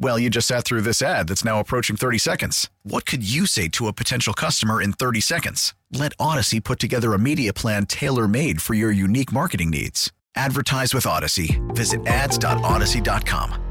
Well, 0.00 0.16
you 0.16 0.30
just 0.30 0.46
sat 0.46 0.64
through 0.64 0.82
this 0.82 1.02
ad 1.02 1.26
that's 1.26 1.44
now 1.44 1.58
approaching 1.58 1.96
30 1.96 2.18
seconds. 2.18 2.70
What 2.84 3.04
could 3.04 3.28
you 3.28 3.46
say 3.46 3.66
to 3.70 3.88
a 3.88 3.92
potential 3.92 4.32
customer 4.32 4.80
in 4.80 4.92
30 4.92 5.20
seconds? 5.20 5.74
Let 5.90 6.16
Audacy 6.18 6.62
put 6.62 6.78
together 6.78 7.14
a 7.14 7.18
media 7.18 7.52
plan 7.52 7.84
tailor 7.86 8.28
made 8.28 8.62
for 8.62 8.74
your 8.74 8.92
unique 8.92 9.32
marketing 9.32 9.70
needs. 9.70 10.12
Advertise 10.36 10.94
with 10.94 11.02
Audacy. 11.04 11.58
Visit 11.74 12.06
ads.audacy.com. 12.06 13.64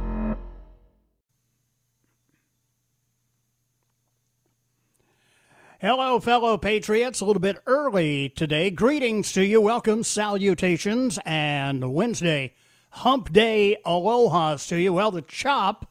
Hello, 5.79 6.19
fellow 6.19 6.57
patriots. 6.57 7.21
A 7.21 7.25
little 7.25 7.39
bit 7.39 7.61
early 7.67 8.29
today. 8.29 8.69
Greetings 8.69 9.31
to 9.31 9.45
you. 9.45 9.61
Welcome, 9.61 10.03
salutations, 10.03 11.19
and 11.23 11.93
Wednesday 11.93 12.53
hump 12.89 13.31
day 13.31 13.77
alohas 13.85 14.67
to 14.69 14.75
you. 14.77 14.91
Well, 14.91 15.11
the 15.11 15.21
chop 15.21 15.89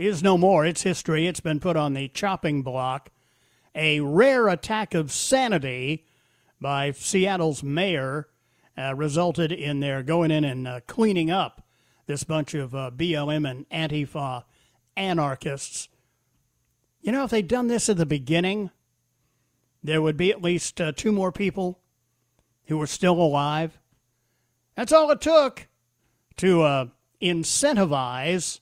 is 0.00 0.22
no 0.22 0.38
more. 0.38 0.64
It's 0.64 0.82
history. 0.82 1.26
It's 1.26 1.40
been 1.40 1.60
put 1.60 1.76
on 1.76 1.94
the 1.94 2.08
chopping 2.08 2.62
block. 2.62 3.10
A 3.74 4.00
rare 4.00 4.48
attack 4.48 4.94
of 4.94 5.12
sanity 5.12 6.06
by 6.60 6.90
Seattle's 6.92 7.62
mayor 7.62 8.28
uh, 8.76 8.94
resulted 8.94 9.52
in 9.52 9.80
their 9.80 10.02
going 10.02 10.30
in 10.30 10.44
and 10.44 10.66
uh, 10.66 10.80
cleaning 10.86 11.30
up 11.30 11.62
this 12.06 12.24
bunch 12.24 12.54
of 12.54 12.74
uh, 12.74 12.90
BLM 12.94 13.48
and 13.48 13.68
Antifa 13.68 14.44
anarchists. 14.96 15.88
You 17.02 17.12
know, 17.12 17.24
if 17.24 17.30
they'd 17.30 17.46
done 17.46 17.68
this 17.68 17.88
at 17.88 17.96
the 17.96 18.06
beginning, 18.06 18.70
there 19.82 20.02
would 20.02 20.16
be 20.16 20.30
at 20.30 20.42
least 20.42 20.80
uh, 20.80 20.92
two 20.92 21.12
more 21.12 21.32
people 21.32 21.78
who 22.66 22.78
were 22.78 22.86
still 22.86 23.20
alive. 23.20 23.78
That's 24.76 24.92
all 24.92 25.10
it 25.10 25.20
took 25.20 25.68
to 26.38 26.62
uh, 26.62 26.86
incentivize 27.22 28.60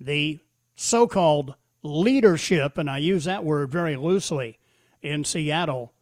the 0.00 0.40
so 0.76 1.06
called 1.06 1.54
leadership, 1.82 2.78
and 2.78 2.88
I 2.88 2.98
use 2.98 3.24
that 3.24 3.44
word 3.44 3.70
very 3.70 3.96
loosely 3.96 4.58
in 5.02 5.24
Seattle, 5.24 5.92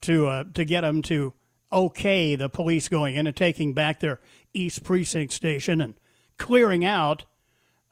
to, 0.00 0.26
uh, 0.26 0.44
to 0.54 0.64
get 0.64 0.82
them 0.82 1.02
to 1.02 1.32
okay 1.72 2.36
the 2.36 2.48
police 2.48 2.88
going 2.88 3.16
in 3.16 3.26
and 3.26 3.36
taking 3.36 3.72
back 3.72 4.00
their 4.00 4.20
East 4.52 4.84
Precinct 4.84 5.32
Station 5.32 5.80
and 5.80 5.94
clearing 6.38 6.84
out 6.84 7.24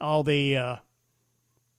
all 0.01 0.23
the 0.23 0.57
uh, 0.57 0.77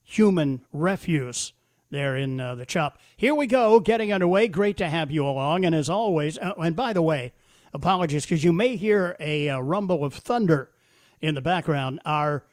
human 0.02 0.64
refuse 0.72 1.52
there 1.90 2.16
in 2.16 2.40
uh, 2.40 2.54
the 2.54 2.66
chop. 2.66 2.98
Here 3.16 3.34
we 3.34 3.46
go, 3.46 3.80
getting 3.80 4.12
underway. 4.12 4.48
Great 4.48 4.76
to 4.78 4.88
have 4.88 5.10
you 5.10 5.26
along. 5.26 5.64
And 5.64 5.74
as 5.74 5.88
always, 5.88 6.38
uh, 6.38 6.52
and 6.58 6.74
by 6.74 6.92
the 6.92 7.02
way, 7.02 7.32
apologies 7.72 8.24
because 8.24 8.44
you 8.44 8.52
may 8.52 8.76
hear 8.76 9.16
a, 9.20 9.48
uh, 9.48 9.60
rumble 9.60 10.04
of 10.04 10.14
thunder 10.14 10.70
in 11.20 11.34
the 11.34 11.40
background. 11.40 12.00
Our 12.04 12.44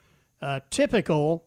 uh, 0.42 0.62
typical 0.70 1.46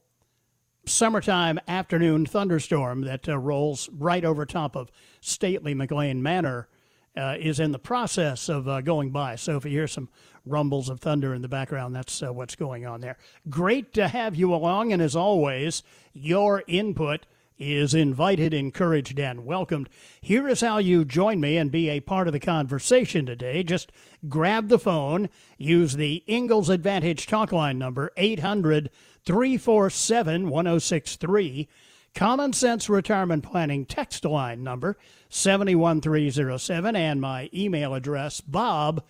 summertime 0.87 1.59
afternoon 1.67 2.27
thunderstorm 2.27 3.03
that 3.03 3.28
uh, 3.28 3.39
rolls 3.39 3.89
right 3.93 4.25
over 4.25 4.45
top 4.45 4.77
of 4.77 4.91
stately 5.21 5.75
McLean 5.75 6.22
Manor 6.22 6.69
uh, 7.17 7.37
is 7.39 7.61
in 7.61 7.72
the 7.72 7.78
process 7.78 8.49
of 8.49 8.69
uh, 8.69 8.81
going 8.81 9.11
by. 9.11 9.37
So 9.37 9.56
if 9.56 9.65
you 9.65 9.71
hear 9.71 9.87
some 9.87 10.09
rumbles 10.44 10.89
of 10.89 11.00
thunder 11.00 11.33
in 11.34 11.43
the 11.43 11.49
background, 11.49 11.94
that's 11.94 12.23
uh, 12.23 12.33
what's 12.33 12.56
going 12.56 12.87
on 12.87 13.00
there. 13.00 13.17
Great 13.49 13.93
to 13.94 14.09
have 14.09 14.34
you 14.34 14.55
along, 14.55 14.93
and 14.93 15.00
as 15.00 15.17
always, 15.17 15.83
your 16.12 16.65
input 16.67 17.27
is 17.59 17.95
invited, 17.95 18.53
encouraged, 18.53 19.19
and 19.19 19.45
welcomed. 19.45 19.89
Here 20.21 20.49
is 20.49 20.61
how 20.61 20.79
you 20.79 21.05
join 21.05 21.41
me 21.41 21.57
and 21.57 21.71
be 21.71 21.89
a 21.89 22.01
part 22.01 22.27
of 22.27 22.33
the 22.33 22.41
conversation 22.41 23.27
today. 23.27 23.63
Just 23.63 23.93
grab 24.29 24.69
the 24.69 24.79
phone, 24.79 25.29
use 25.57 25.95
the 25.95 26.25
Ingalls 26.29 26.69
Advantage 26.69 27.27
talk 27.27 27.53
line 27.53 27.79
number, 27.79 28.11
800 28.17 28.91
347 29.25 30.51
1063. 30.51 31.69
Common 32.15 32.53
Sense 32.53 32.89
Retirement 32.89 33.43
Planning 33.43 33.87
text 33.87 34.25
line 34.25 34.63
number 34.63 34.97
71307 35.31 36.95
and 36.95 37.21
my 37.21 37.51
email 37.53 37.93
address 37.93 38.41
bob 38.41 39.03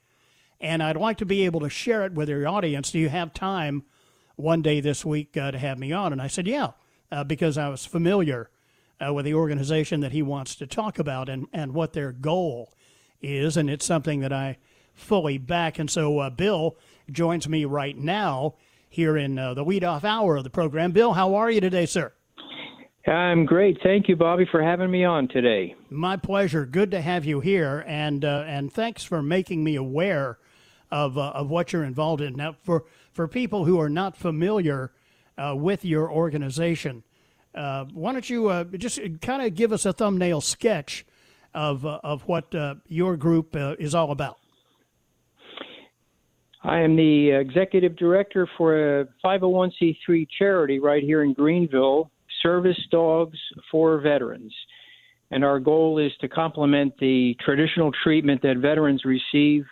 and 0.59 0.81
I'd 0.81 0.97
like 0.97 1.17
to 1.19 1.25
be 1.25 1.45
able 1.45 1.59
to 1.59 1.69
share 1.69 2.05
it 2.05 2.13
with 2.13 2.27
your 2.27 2.47
audience. 2.47 2.91
Do 2.91 2.99
you 2.99 3.09
have 3.09 3.33
time 3.33 3.83
one 4.35 4.63
day 4.63 4.79
this 4.79 5.05
week 5.05 5.37
uh, 5.37 5.51
to 5.51 5.59
have 5.59 5.77
me 5.77 5.91
on? 5.91 6.11
And 6.11 6.21
I 6.21 6.27
said, 6.27 6.47
Yeah, 6.47 6.71
uh, 7.11 7.23
because 7.23 7.57
I 7.57 7.69
was 7.69 7.85
familiar 7.85 8.49
uh, 9.05 9.13
with 9.13 9.25
the 9.25 9.35
organization 9.35 9.99
that 9.99 10.11
he 10.11 10.23
wants 10.23 10.55
to 10.55 10.65
talk 10.65 10.97
about 10.97 11.29
and, 11.29 11.45
and 11.53 11.73
what 11.73 11.93
their 11.93 12.11
goal 12.11 12.73
is, 13.21 13.55
and 13.55 13.69
it's 13.69 13.85
something 13.85 14.21
that 14.21 14.33
I 14.33 14.57
fully 14.95 15.37
back. 15.37 15.77
And 15.77 15.89
so 15.89 16.17
uh, 16.19 16.29
Bill 16.31 16.77
joins 17.11 17.47
me 17.47 17.65
right 17.65 17.97
now 17.97 18.55
here 18.89 19.17
in 19.17 19.35
the 19.35 19.63
lead-off 19.63 20.03
hour 20.03 20.37
of 20.37 20.43
the 20.43 20.49
program. 20.49 20.91
Bill, 20.91 21.13
how 21.13 21.35
are 21.35 21.49
you 21.49 21.61
today, 21.61 21.85
sir? 21.85 22.13
I'm 23.05 23.45
great. 23.45 23.77
Thank 23.83 24.07
you, 24.07 24.15
Bobby, 24.15 24.47
for 24.49 24.63
having 24.63 24.89
me 24.89 25.03
on 25.03 25.27
today. 25.27 25.75
My 25.89 26.15
pleasure. 26.15 26.65
Good 26.65 26.91
to 26.91 27.01
have 27.01 27.25
you 27.25 27.41
here, 27.41 27.83
and 27.85 28.23
uh, 28.23 28.45
and 28.47 28.71
thanks 28.71 29.03
for 29.03 29.21
making 29.21 29.61
me 29.61 29.75
aware 29.75 30.37
of 30.89 31.17
uh, 31.17 31.31
of 31.31 31.49
what 31.49 31.73
you're 31.73 31.83
involved 31.83 32.21
in. 32.21 32.35
Now, 32.35 32.55
for 32.63 32.85
for 33.11 33.27
people 33.27 33.65
who 33.65 33.77
are 33.81 33.89
not 33.89 34.15
familiar 34.15 34.93
uh, 35.37 35.53
with 35.57 35.83
your 35.83 36.09
organization, 36.09 37.03
uh, 37.53 37.85
why 37.93 38.13
don't 38.13 38.29
you 38.29 38.47
uh, 38.47 38.63
just 38.63 38.99
kind 39.21 39.41
of 39.41 39.53
give 39.53 39.73
us 39.73 39.85
a 39.85 39.91
thumbnail 39.91 40.39
sketch 40.39 41.05
of 41.53 41.85
uh, 41.85 41.99
of 42.05 42.21
what 42.21 42.55
your 42.87 43.17
group 43.17 43.53
is 43.53 43.93
all 43.93 44.11
about? 44.11 44.37
I 46.63 46.79
am 46.79 46.95
the 46.95 47.31
executive 47.31 47.97
director 47.97 48.47
for 48.57 49.01
a 49.01 49.07
501c3 49.25 50.25
charity 50.39 50.79
right 50.79 51.03
here 51.03 51.23
in 51.23 51.33
Greenville 51.33 52.09
service 52.43 52.79
dogs 52.91 53.39
for 53.71 53.99
veterans. 53.99 54.53
And 55.31 55.43
our 55.43 55.59
goal 55.59 55.97
is 55.97 56.11
to 56.21 56.27
complement 56.27 56.93
the 56.99 57.35
traditional 57.43 57.91
treatment 58.03 58.43
that 58.43 58.57
veterans 58.57 59.03
receive 59.03 59.65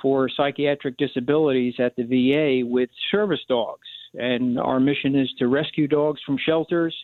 for 0.00 0.30
psychiatric 0.34 0.96
disabilities 0.96 1.74
at 1.78 1.94
the 1.96 2.04
VA 2.04 2.66
with 2.66 2.88
service 3.10 3.44
dogs. 3.48 3.86
And 4.14 4.58
our 4.58 4.80
mission 4.80 5.14
is 5.14 5.30
to 5.38 5.48
rescue 5.48 5.88
dogs 5.88 6.20
from 6.24 6.38
shelters. 6.38 6.94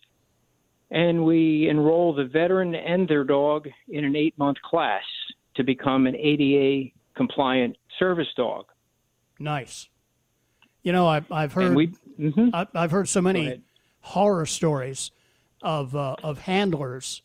And 0.91 1.25
we 1.25 1.69
enroll 1.69 2.15
the 2.15 2.25
veteran 2.25 2.75
and 2.75 3.06
their 3.06 3.25
dog 3.25 3.69
in 3.88 4.04
an 4.04 4.16
eight 4.16 4.36
month 4.39 4.59
class 4.63 5.03
to 5.56 5.65
become 5.65 6.06
an 6.06 6.16
ADA 6.16 6.91
compliant 7.16 7.77
service 7.98 8.28
dog. 8.36 8.66
Nice. 9.39 9.89
You 10.83 10.92
know, 10.92 11.06
I've, 11.06 11.30
I've 11.30 11.53
heard 11.53 11.74
we, 11.74 11.89
mm-hmm. 12.18 12.48
I've 12.74 12.91
heard 12.91 13.09
so 13.09 13.21
many 13.21 13.60
horror 14.00 14.47
stories 14.47 15.10
of 15.62 15.94
uh, 15.94 16.16
of 16.22 16.41
handlers 16.41 17.22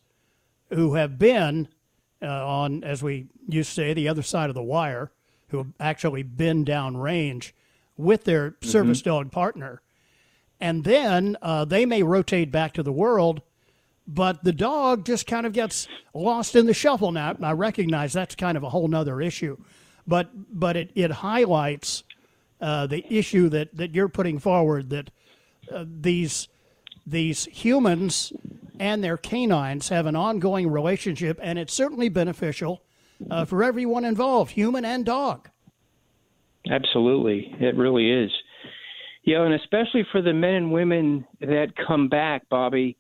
who 0.70 0.96
have 0.96 1.18
been 1.18 1.68
uh, 2.22 2.48
on, 2.48 2.84
as 2.84 3.04
we 3.04 3.28
used 3.48 3.70
to 3.70 3.76
say, 3.76 3.94
the 3.94 4.08
other 4.08 4.24
side 4.24 4.50
of 4.50 4.56
the 4.56 4.64
wire, 4.64 5.12
who 5.50 5.58
have 5.58 5.74
actually 5.80 6.24
been 6.24 6.66
downrange 6.66 7.52
with 7.98 8.24
their 8.24 8.52
mm-hmm. 8.52 8.68
service 8.68 9.02
dog 9.02 9.32
partner, 9.32 9.82
and 10.60 10.84
then 10.84 11.38
uh, 11.42 11.66
they 11.66 11.86
may 11.86 12.04
rotate 12.04 12.52
back 12.52 12.74
to 12.74 12.84
the 12.84 12.92
world, 12.92 13.42
but 14.08 14.44
the 14.44 14.54
dog 14.54 15.06
just 15.06 15.28
kind 15.28 15.46
of 15.46 15.54
gets 15.54 15.88
lost 16.14 16.56
in 16.56 16.66
the 16.66 16.74
shuffle. 16.74 17.12
Now, 17.12 17.36
I 17.42 17.52
recognize 17.52 18.14
that's 18.14 18.36
kind 18.36 18.58
of 18.58 18.64
a 18.64 18.70
whole 18.70 18.88
nother 18.88 19.22
issue, 19.22 19.58
but 20.08 20.30
but 20.34 20.76
it 20.76 20.92
it 20.96 21.12
highlights 21.12 22.04
uh, 22.60 22.88
the 22.88 23.06
issue 23.14 23.50
that 23.50 23.76
that 23.76 23.94
you're 23.94 24.10
putting 24.10 24.40
forward 24.40 24.90
that 24.90 25.12
uh, 25.72 25.86
these 25.88 26.48
these 27.06 27.46
humans 27.46 28.34
and 28.80 29.04
their 29.04 29.18
canines 29.18 29.90
have 29.90 30.06
an 30.06 30.16
ongoing 30.16 30.70
relationship, 30.70 31.40
and 31.42 31.58
it's 31.60 31.74
certainly 31.74 32.10
beneficial 32.10 32.82
uh, 33.30 33.46
for 33.46 33.64
everyone 33.64 34.06
involved, 34.06 34.52
human 34.52 34.84
and 34.86 35.06
dog. 35.06 35.50
Absolutely, 36.70 37.56
it 37.60 37.76
really 37.76 38.12
is. 38.12 38.32
Yeah, 39.24 39.44
and 39.44 39.54
especially 39.54 40.06
for 40.12 40.22
the 40.22 40.34
men 40.34 40.54
and 40.54 40.72
women 40.72 41.26
that 41.40 41.74
come 41.88 42.10
back, 42.10 42.48
Bobby, 42.50 42.98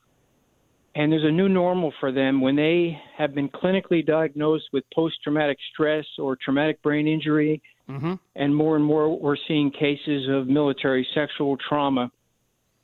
and 0.95 1.11
there's 1.11 1.25
a 1.25 1.31
new 1.31 1.49
normal 1.49 1.93
for 1.99 2.11
them 2.11 2.41
when 2.41 2.55
they 2.55 2.97
have 3.17 3.35
been 3.35 3.49
clinically 3.49 4.05
diagnosed 4.05 4.65
with 4.71 4.83
post 4.93 5.15
traumatic 5.23 5.57
stress 5.73 6.05
or 6.17 6.37
traumatic 6.37 6.81
brain 6.81 7.07
injury. 7.07 7.61
Mm-hmm. 7.89 8.13
And 8.35 8.55
more 8.55 8.75
and 8.75 8.85
more, 8.85 9.19
we're 9.19 9.35
seeing 9.47 9.71
cases 9.71 10.27
of 10.29 10.47
military 10.47 11.05
sexual 11.13 11.57
trauma. 11.57 12.11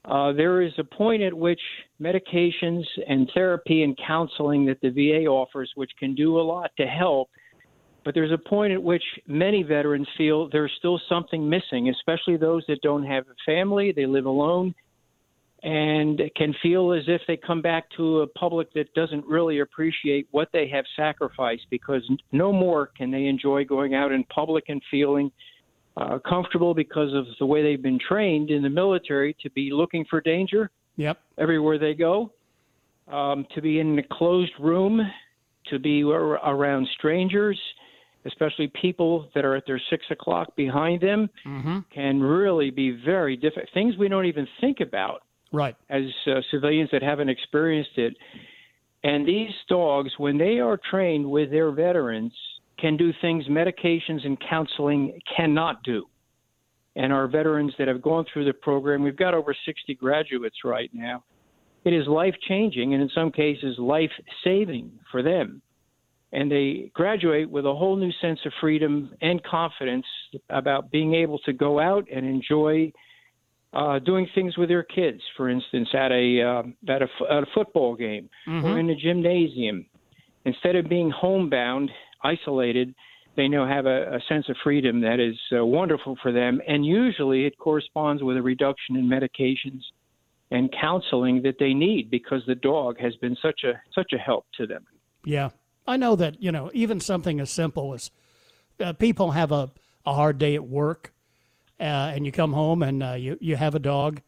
Uh, 0.04 0.32
there 0.34 0.62
is 0.62 0.74
a 0.80 0.84
point 0.84 1.22
at 1.22 1.34
which 1.34 1.62
medications 2.02 2.84
and 3.08 3.30
therapy 3.34 3.84
and 3.84 3.98
counseling 4.06 4.66
that 4.66 4.82
the 4.82 4.90
VA 4.90 5.28
offers, 5.28 5.72
which 5.76 5.92
can 6.00 6.16
do 6.16 6.40
a 6.40 6.42
lot 6.42 6.72
to 6.78 6.88
help, 6.88 7.30
but 8.04 8.16
there's 8.16 8.32
a 8.32 8.50
point 8.50 8.74
at 8.74 8.82
which 8.82 9.04
many 9.28 9.62
veterans 9.62 10.08
feel 10.18 10.50
there's 10.50 10.72
still 10.80 11.00
something 11.08 11.48
missing, 11.48 11.90
especially 11.90 12.36
those 12.36 12.64
that 12.68 12.82
don't 12.82 13.06
have 13.06 13.26
a 13.28 13.36
family, 13.46 13.92
they 13.96 14.08
live 14.08 14.26
alone, 14.26 14.74
and 15.62 16.20
can 16.36 16.56
feel 16.64 16.94
as 16.94 17.04
if 17.08 17.22
they 17.28 17.38
come 17.38 17.62
back 17.62 17.86
to 17.96 18.22
a 18.22 18.28
public 18.28 18.74
that 18.74 18.92
doesn't 18.96 19.24
really 19.28 19.60
appreciate 19.60 20.28
what 20.32 20.50
they 20.52 20.68
have 20.68 20.86
sacrificed 20.96 21.68
because 21.70 22.02
no 22.32 22.52
more 22.52 22.90
can 22.98 23.12
they 23.12 23.26
enjoy 23.26 23.64
going 23.64 23.94
out 23.94 24.12
in 24.12 24.24
public 24.24 24.64
and 24.70 24.82
feeling 24.90 25.32
uh, 25.98 26.20
comfortable 26.28 26.74
because 26.74 27.14
of 27.14 27.26
the 27.40 27.46
way 27.46 27.62
they've 27.62 27.82
been 27.82 28.00
trained 28.00 28.50
in 28.50 28.62
the 28.62 28.70
military 28.70 29.36
to 29.42 29.50
be 29.52 29.72
looking 29.72 30.06
for 30.10 30.22
danger 30.22 30.70
yep. 30.96 31.20
everywhere 31.38 31.78
they 31.78 31.94
go, 31.94 32.32
um, 33.12 33.46
to 33.54 33.62
be 33.62 33.80
in 33.80 34.00
a 34.00 34.04
closed 34.04 34.54
room, 34.60 35.02
to 35.70 35.80
be 35.80 36.04
around 36.04 36.88
strangers 36.98 37.60
especially 38.26 38.72
people 38.80 39.28
that 39.34 39.46
are 39.46 39.56
at 39.56 39.66
their 39.66 39.82
six 39.90 40.06
o'clock 40.12 40.56
behind 40.56 41.02
them, 41.02 41.30
mm-hmm. 41.46 41.80
can 41.94 42.22
really 42.22 42.70
be 42.70 42.92
very 43.04 43.36
difficult. 43.36 43.68
Things 43.74 43.96
we 43.98 44.08
don't 44.08 44.26
even 44.26 44.48
think 44.60 44.80
about, 44.80 45.24
right? 45.52 45.76
As 45.90 46.04
uh, 46.28 46.42
civilians 46.52 46.90
that 46.92 47.02
haven't 47.02 47.30
experienced 47.30 47.98
it, 47.98 48.16
and 49.04 49.28
these 49.28 49.50
dogs, 49.68 50.12
when 50.18 50.38
they 50.38 50.60
are 50.60 50.80
trained 50.90 51.30
with 51.30 51.50
their 51.50 51.72
veterans, 51.72 52.34
can 52.82 52.98
do 52.98 53.12
things 53.22 53.46
medications 53.46 54.26
and 54.26 54.38
counseling 54.50 55.20
cannot 55.38 55.84
do. 55.84 56.06
And 56.96 57.14
our 57.14 57.28
veterans 57.28 57.74
that 57.78 57.88
have 57.88 58.02
gone 58.02 58.26
through 58.32 58.46
the 58.46 58.54
program, 58.54 59.04
we've 59.04 59.16
got 59.16 59.34
over 59.34 59.56
60 59.66 59.96
graduates 59.96 60.58
right 60.66 60.90
now. 60.94 61.24
It 61.86 61.94
is 61.94 62.08
life 62.08 62.36
changing 62.48 62.94
and 62.94 63.02
in 63.02 63.10
some 63.16 63.32
cases 63.32 63.78
life 63.80 64.12
saving 64.44 64.92
for 65.12 65.24
them 65.24 65.62
and 66.34 66.52
they 66.52 66.92
graduate 66.94 67.50
with 67.50 67.66
a 67.66 67.74
whole 67.74 67.96
new 67.96 68.12
sense 68.22 68.40
of 68.46 68.54
freedom 68.62 69.12
and 69.22 69.44
confidence 69.44 70.06
about 70.50 70.92
being 70.92 71.14
able 71.14 71.40
to 71.40 71.54
go 71.54 71.80
out 71.80 72.08
and 72.14 72.26
enjoy 72.26 72.92
uh, 73.74 74.00
doing 74.00 74.28
things 74.34 74.58
with 74.58 74.70
their 74.70 74.84
kids. 74.84 75.22
For 75.36 75.50
instance, 75.50 75.90
at 75.94 76.12
a 76.12 76.42
uh, 76.42 76.92
at 76.92 77.02
a, 77.02 77.08
at 77.30 77.44
a 77.44 77.48
football 77.54 77.96
game 77.96 78.30
mm-hmm. 78.48 78.66
or 78.66 78.80
in 78.80 78.90
a 78.90 78.96
gymnasium, 78.96 79.86
instead 80.46 80.76
of 80.76 80.88
being 80.88 81.10
homebound, 81.10 81.90
isolated, 82.24 82.94
they 83.36 83.48
now 83.48 83.68
have 83.68 83.86
a, 83.86 84.16
a 84.16 84.20
sense 84.28 84.50
of 84.50 84.56
freedom 84.64 85.02
that 85.02 85.20
is 85.20 85.38
uh, 85.56 85.66
wonderful 85.66 86.18
for 86.22 86.32
them. 86.32 86.62
And 86.68 86.86
usually, 86.86 87.46
it 87.46 87.58
corresponds 87.58 88.24
with 88.24 88.38
a 88.38 88.42
reduction 88.42 88.96
in 88.96 89.06
medications 89.06 89.82
and 90.52 90.74
counseling 90.80 91.42
that 91.44 91.56
they 91.60 91.74
need 91.74 92.12
because 92.12 92.42
the 92.46 92.56
dog 92.56 93.00
has 93.00 93.16
been 93.18 93.38
such 93.42 93.62
a 93.64 93.74
such 93.96 94.12
a 94.14 94.18
help 94.18 94.46
to 94.58 94.68
them. 94.68 94.86
Yeah, 95.24 95.52
I 95.88 95.98
know 95.98 96.16
that, 96.16 96.42
you 96.42 96.52
know, 96.52 96.70
even 96.74 97.00
something 97.00 97.40
as 97.40 97.50
simple 97.50 97.94
as 97.94 98.12
uh, 98.80 98.94
people 98.94 99.32
have 99.32 99.52
a, 99.52 99.72
a 100.06 100.14
hard 100.14 100.38
day 100.38 100.56
at 100.56 100.68
work 100.68 101.14
uh, 101.80 101.84
and 101.84 102.26
you 102.26 102.32
come 102.32 102.54
home 102.54 102.84
and 102.84 103.04
uh, 103.04 103.14
you, 103.14 103.38
you 103.42 103.56
have 103.56 103.76
a 103.76 103.80
dog 103.80 104.22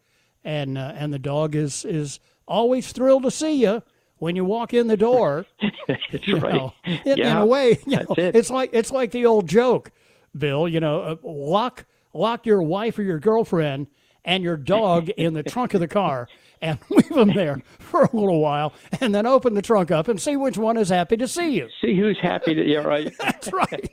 and, 0.43 0.77
uh, 0.77 0.93
and 0.95 1.13
the 1.13 1.19
dog 1.19 1.55
is, 1.55 1.85
is 1.85 2.19
always 2.47 2.91
thrilled 2.91 3.23
to 3.23 3.31
see 3.31 3.61
you 3.61 3.81
when 4.17 4.35
you 4.35 4.45
walk 4.45 4.73
in 4.73 4.87
the 4.87 4.97
door. 4.97 5.45
That's 5.87 6.27
you 6.27 6.37
right. 6.37 6.53
Know, 6.53 6.73
in, 6.85 7.17
yeah, 7.17 7.31
in, 7.31 7.37
a 7.37 7.45
way, 7.45 7.79
you 7.85 7.97
know, 7.97 8.15
it. 8.17 8.35
it's 8.35 8.49
like, 8.49 8.69
it's 8.73 8.91
like 8.91 9.11
the 9.11 9.25
old 9.25 9.47
joke, 9.47 9.91
Bill, 10.37 10.67
you 10.67 10.79
know, 10.79 11.01
uh, 11.01 11.15
lock, 11.23 11.85
lock 12.13 12.45
your 12.45 12.61
wife 12.61 12.97
or 12.97 13.03
your 13.03 13.19
girlfriend 13.19 13.87
and 14.25 14.43
your 14.43 14.57
dog 14.57 15.09
in 15.09 15.33
the 15.33 15.43
trunk 15.43 15.73
of 15.73 15.81
the 15.81 15.87
car 15.87 16.27
and 16.61 16.79
leave 16.89 17.09
them 17.09 17.33
there 17.33 17.61
for 17.79 18.03
a 18.03 18.15
little 18.15 18.39
while 18.39 18.73
and 19.01 19.13
then 19.13 19.25
open 19.25 19.53
the 19.53 19.61
trunk 19.61 19.91
up 19.91 20.07
and 20.07 20.21
see 20.21 20.37
which 20.37 20.57
one 20.57 20.77
is 20.77 20.89
happy 20.89 21.17
to 21.17 21.27
see 21.27 21.51
you. 21.51 21.67
See 21.81 21.97
who's 21.97 22.19
happy 22.21 22.55
to, 22.55 22.63
yeah, 22.65 22.79
right. 22.79 23.13
That's 23.19 23.51
right. 23.51 23.91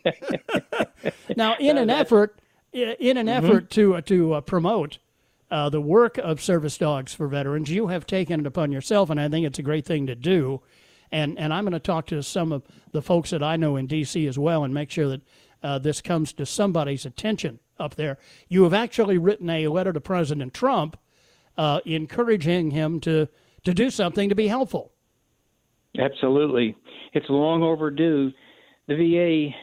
now, 1.36 1.56
in 1.58 1.76
an 1.76 1.90
effort, 1.90 2.40
in 2.72 3.16
an 3.16 3.26
mm-hmm. 3.26 3.28
effort 3.28 3.70
to, 3.70 3.96
uh, 3.96 4.00
to 4.02 4.34
uh, 4.34 4.40
promote 4.40 4.98
uh, 5.50 5.68
the 5.68 5.80
work 5.80 6.18
of 6.18 6.40
service 6.40 6.78
dogs 6.78 7.12
for 7.12 7.26
veterans, 7.26 7.70
you 7.70 7.88
have 7.88 8.06
taken 8.06 8.40
it 8.40 8.46
upon 8.46 8.72
yourself, 8.72 9.10
and 9.10 9.20
I 9.20 9.28
think 9.28 9.46
it's 9.46 9.58
a 9.58 9.62
great 9.62 9.84
thing 9.84 10.06
to 10.06 10.14
do. 10.14 10.62
And, 11.12 11.38
and 11.38 11.52
I'm 11.52 11.64
going 11.64 11.72
to 11.72 11.80
talk 11.80 12.06
to 12.06 12.22
some 12.22 12.52
of 12.52 12.62
the 12.92 13.02
folks 13.02 13.30
that 13.30 13.42
I 13.42 13.56
know 13.56 13.76
in 13.76 13.86
D.C. 13.86 14.26
as 14.28 14.38
well 14.38 14.62
and 14.62 14.72
make 14.72 14.90
sure 14.90 15.08
that 15.08 15.22
uh, 15.62 15.78
this 15.78 16.00
comes 16.00 16.32
to 16.34 16.46
somebody's 16.46 17.04
attention 17.04 17.58
up 17.78 17.96
there. 17.96 18.18
You 18.48 18.62
have 18.62 18.74
actually 18.74 19.18
written 19.18 19.50
a 19.50 19.68
letter 19.68 19.92
to 19.92 20.00
President 20.00 20.54
Trump 20.54 20.96
uh, 21.58 21.80
encouraging 21.84 22.70
him 22.70 23.00
to, 23.00 23.28
to 23.64 23.74
do 23.74 23.90
something 23.90 24.28
to 24.28 24.34
be 24.34 24.46
helpful. 24.46 24.92
Absolutely. 25.98 26.76
It's 27.12 27.26
long 27.28 27.62
overdue. 27.62 28.30
The 28.86 28.94
VA 28.94 29.56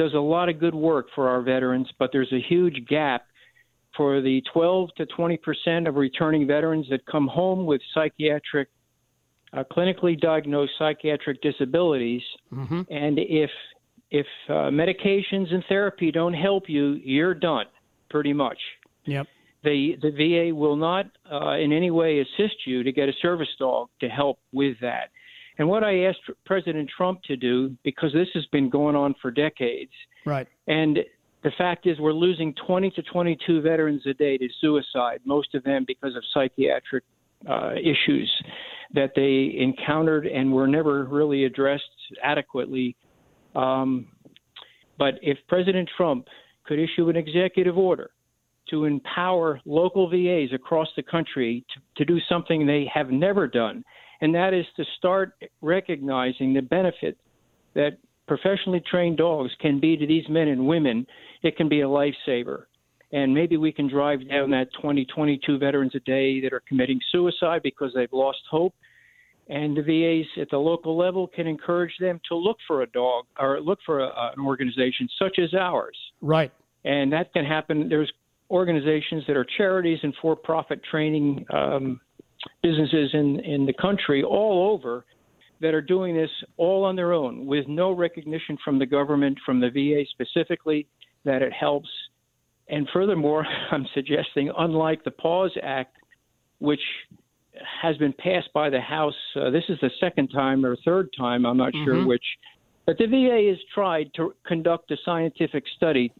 does 0.00 0.14
a 0.14 0.20
lot 0.20 0.48
of 0.48 0.60
good 0.60 0.74
work 0.74 1.08
for 1.14 1.28
our 1.28 1.42
veterans, 1.42 1.88
but 1.98 2.10
there's 2.12 2.32
a 2.32 2.40
huge 2.40 2.86
gap 2.88 3.26
for 3.96 4.20
the 4.20 4.42
12 4.52 4.90
to 4.96 5.06
20 5.06 5.36
percent 5.38 5.88
of 5.88 5.96
returning 5.96 6.46
veterans 6.46 6.86
that 6.90 7.04
come 7.06 7.26
home 7.26 7.66
with 7.66 7.80
psychiatric, 7.94 8.68
uh, 9.52 9.64
clinically 9.70 10.18
diagnosed 10.18 10.72
psychiatric 10.78 11.40
disabilities. 11.42 12.22
Mm-hmm. 12.52 12.82
And 12.90 13.18
if 13.18 13.50
if 14.10 14.26
uh, 14.48 14.70
medications 14.70 15.52
and 15.52 15.64
therapy 15.68 16.10
don't 16.10 16.34
help 16.34 16.68
you, 16.68 17.00
you're 17.02 17.34
done, 17.34 17.66
pretty 18.10 18.32
much. 18.32 18.58
Yep. 19.04 19.26
The 19.64 19.96
the 20.02 20.10
VA 20.10 20.54
will 20.54 20.76
not 20.76 21.06
uh, 21.30 21.52
in 21.52 21.72
any 21.72 21.90
way 21.90 22.20
assist 22.20 22.66
you 22.66 22.82
to 22.82 22.92
get 22.92 23.08
a 23.08 23.12
service 23.22 23.48
dog 23.58 23.88
to 24.00 24.08
help 24.08 24.38
with 24.52 24.76
that. 24.80 25.10
And 25.58 25.68
what 25.68 25.84
I 25.84 26.04
asked 26.04 26.20
President 26.46 26.90
Trump 26.94 27.22
to 27.24 27.36
do, 27.36 27.76
because 27.84 28.12
this 28.12 28.28
has 28.34 28.44
been 28.46 28.70
going 28.70 28.96
on 28.96 29.14
for 29.20 29.30
decades, 29.30 29.92
right? 30.24 30.48
And 30.66 30.98
the 31.42 31.50
fact 31.58 31.86
is, 31.86 31.98
we're 31.98 32.12
losing 32.12 32.54
20 32.66 32.90
to 32.92 33.02
22 33.02 33.62
veterans 33.62 34.02
a 34.06 34.14
day 34.14 34.38
to 34.38 34.48
suicide, 34.60 35.20
most 35.24 35.54
of 35.54 35.64
them 35.64 35.84
because 35.86 36.14
of 36.16 36.22
psychiatric 36.32 37.04
uh, 37.48 37.72
issues 37.74 38.30
that 38.94 39.12
they 39.16 39.56
encountered 39.58 40.26
and 40.26 40.52
were 40.52 40.68
never 40.68 41.04
really 41.04 41.44
addressed 41.44 41.82
adequately. 42.22 42.94
Um, 43.56 44.06
but 44.98 45.14
if 45.22 45.38
President 45.48 45.90
Trump 45.96 46.28
could 46.64 46.78
issue 46.78 47.08
an 47.08 47.16
executive 47.16 47.76
order 47.76 48.10
to 48.70 48.84
empower 48.84 49.60
local 49.64 50.08
VAs 50.08 50.52
across 50.54 50.88
the 50.94 51.02
country 51.02 51.64
to, 51.74 51.80
to 51.96 52.04
do 52.04 52.20
something 52.28 52.66
they 52.66 52.88
have 52.92 53.10
never 53.10 53.48
done, 53.48 53.82
and 54.20 54.32
that 54.34 54.54
is 54.54 54.64
to 54.76 54.84
start 54.98 55.34
recognizing 55.60 56.54
the 56.54 56.62
benefit 56.62 57.18
that 57.74 57.98
professionally 58.26 58.82
trained 58.88 59.18
dogs 59.18 59.50
can 59.60 59.80
be 59.80 59.96
to 59.96 60.06
these 60.06 60.28
men 60.28 60.48
and 60.48 60.66
women. 60.66 61.06
It 61.42 61.56
can 61.56 61.68
be 61.68 61.80
a 61.80 61.86
lifesaver. 61.86 62.64
And 63.12 63.34
maybe 63.34 63.56
we 63.58 63.72
can 63.72 63.88
drive 63.88 64.26
down 64.28 64.50
that 64.50 64.68
20, 64.80 65.04
22 65.14 65.58
veterans 65.58 65.94
a 65.94 66.00
day 66.00 66.40
that 66.40 66.52
are 66.52 66.62
committing 66.66 66.98
suicide 67.10 67.60
because 67.62 67.92
they've 67.94 68.12
lost 68.12 68.38
hope. 68.50 68.74
And 69.48 69.76
the 69.76 69.82
VAs 69.82 70.40
at 70.40 70.48
the 70.50 70.56
local 70.56 70.96
level 70.96 71.26
can 71.26 71.46
encourage 71.46 71.92
them 72.00 72.20
to 72.28 72.36
look 72.36 72.56
for 72.66 72.82
a 72.82 72.86
dog 72.86 73.26
or 73.38 73.60
look 73.60 73.80
for 73.84 74.00
a, 74.00 74.06
an 74.36 74.40
organization 74.44 75.08
such 75.18 75.38
as 75.38 75.52
ours. 75.52 75.96
Right. 76.22 76.52
And 76.84 77.12
that 77.12 77.32
can 77.34 77.44
happen. 77.44 77.88
There's 77.88 78.10
organizations 78.50 79.24
that 79.26 79.36
are 79.36 79.46
charities 79.56 79.98
and 80.02 80.14
for-profit 80.22 80.80
training 80.90 81.44
um, 81.50 82.00
businesses 82.62 83.10
in 83.12 83.40
in 83.40 83.66
the 83.66 83.72
country 83.72 84.22
all 84.22 84.72
over 84.72 85.04
that 85.62 85.74
are 85.74 85.80
doing 85.80 86.14
this 86.14 86.30
all 86.56 86.84
on 86.84 86.96
their 86.96 87.12
own 87.12 87.46
with 87.46 87.66
no 87.68 87.92
recognition 87.92 88.58
from 88.64 88.78
the 88.78 88.84
government, 88.84 89.38
from 89.46 89.60
the 89.60 89.70
VA 89.70 90.04
specifically, 90.10 90.86
that 91.24 91.40
it 91.40 91.52
helps. 91.52 91.88
And 92.68 92.86
furthermore, 92.92 93.46
I'm 93.70 93.86
suggesting, 93.94 94.52
unlike 94.58 95.04
the 95.04 95.12
PAWS 95.12 95.52
Act, 95.62 95.96
which 96.58 96.80
has 97.80 97.96
been 97.96 98.12
passed 98.12 98.52
by 98.52 98.70
the 98.70 98.80
House, 98.80 99.14
uh, 99.36 99.50
this 99.50 99.64
is 99.68 99.78
the 99.80 99.90
second 100.00 100.28
time 100.28 100.66
or 100.66 100.76
third 100.84 101.08
time, 101.16 101.46
I'm 101.46 101.56
not 101.56 101.72
mm-hmm. 101.72 101.84
sure 101.84 102.06
which, 102.06 102.24
but 102.84 102.98
the 102.98 103.06
VA 103.06 103.48
has 103.48 103.58
tried 103.72 104.10
to 104.16 104.34
conduct 104.44 104.90
a 104.90 104.96
scientific 105.04 105.64
study 105.76 106.12